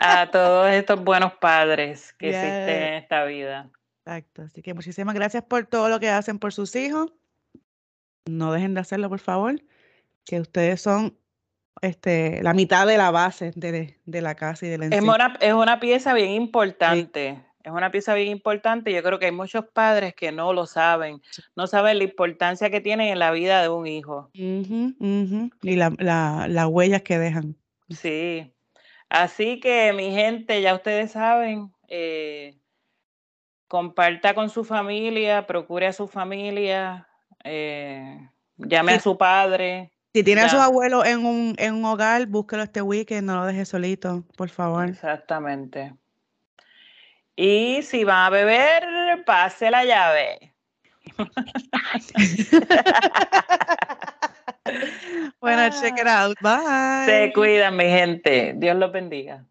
A 0.01 0.29
todos 0.29 0.69
estos 0.71 1.01
buenos 1.01 1.33
padres 1.35 2.13
que 2.17 2.27
Yes. 2.27 2.35
existen 2.35 2.83
en 2.83 2.93
esta 2.95 3.23
vida. 3.23 3.69
Exacto. 4.05 4.41
Así 4.41 4.61
que 4.61 4.73
muchísimas 4.73 5.15
gracias 5.15 5.43
por 5.43 5.65
todo 5.65 5.87
lo 5.87 5.99
que 6.01 6.09
hacen 6.09 6.37
por 6.37 6.51
sus 6.51 6.75
hijos. 6.75 7.13
No 8.29 8.51
dejen 8.51 8.73
de 8.73 8.81
hacerlo, 8.81 9.09
por 9.09 9.19
favor. 9.19 9.61
Que 10.25 10.39
ustedes 10.39 10.81
son 10.81 11.17
este, 11.81 12.41
la 12.43 12.53
mitad 12.53 12.87
de 12.87 12.97
la 12.97 13.11
base 13.11 13.51
de, 13.55 13.99
de 14.05 14.21
la 14.21 14.35
casa 14.35 14.65
y 14.65 14.69
del 14.69 14.83
Es 14.83 14.91
encima. 14.93 15.15
una, 15.15 15.37
es 15.41 15.53
una 15.53 15.79
pieza 15.79 16.13
bien 16.13 16.29
importante. 16.31 17.43
Es 17.63 17.71
una 17.71 17.91
pieza 17.91 18.13
bien 18.13 18.29
importante. 18.29 18.91
Yo 18.91 19.01
creo 19.03 19.19
que 19.19 19.25
hay 19.27 19.31
muchos 19.31 19.65
padres 19.73 20.13
que 20.15 20.31
no 20.31 20.51
lo 20.53 20.65
saben. 20.65 21.21
No 21.55 21.65
saben 21.67 21.97
la 21.97 22.03
importancia 22.03 22.69
que 22.69 22.81
tienen 22.81 23.07
en 23.07 23.19
la 23.19 23.31
vida 23.31 23.61
de 23.61 23.69
un 23.69 23.87
hijo. 23.87 24.29
Ujú, 24.37 24.93
ujú. 24.99 25.49
Y 25.61 25.75
la, 25.75 25.93
la- 25.97 26.47
las 26.49 26.67
huellas 26.67 27.01
que 27.03 27.17
dejan. 27.19 27.55
Sí. 27.89 28.53
Así 29.09 29.59
que, 29.59 29.93
mi 29.93 30.11
gente, 30.11 30.61
ya 30.61 30.73
ustedes 30.73 31.11
saben, 31.11 31.71
eh, 31.87 32.57
comparta 33.67 34.33
con 34.33 34.49
su 34.49 34.63
familia, 34.63 35.45
procure 35.47 35.87
a 35.87 35.93
su 35.93 36.07
familia, 36.07 37.07
eh, 37.43 38.29
llame 38.57 38.93
Sí. 38.93 38.97
a 38.97 39.01
su 39.01 39.17
padre. 39.17 39.91
Si 40.13 40.23
tiene 40.23 40.41
a 40.41 40.49
sus 40.49 40.59
abuelos 40.59 41.05
en 41.05 41.25
un, 41.25 41.55
en 41.57 41.73
un 41.73 41.85
hogar, 41.85 42.27
búsquelo 42.27 42.63
este 42.63 42.81
weekend, 42.81 43.27
no 43.27 43.37
lo 43.37 43.45
deje 43.45 43.65
solito, 43.65 44.23
por 44.37 44.49
favor. 44.49 44.89
Exactamente. 44.89 45.93
Y 47.35 47.81
si 47.81 48.03
van 48.03 48.27
a 48.27 48.29
beber, 48.29 49.23
pase 49.25 49.71
la 49.71 49.83
llave. 49.83 50.53
Bueno, 55.39 55.69
check 55.81 55.99
it 55.99 56.07
out. 56.07 56.37
Bye. 56.41 57.05
Se 57.05 57.33
cuidan, 57.33 57.75
mi 57.75 57.83
gente. 57.83 58.53
Dios 58.55 58.77
los 58.77 58.93
bendiga. 58.93 59.45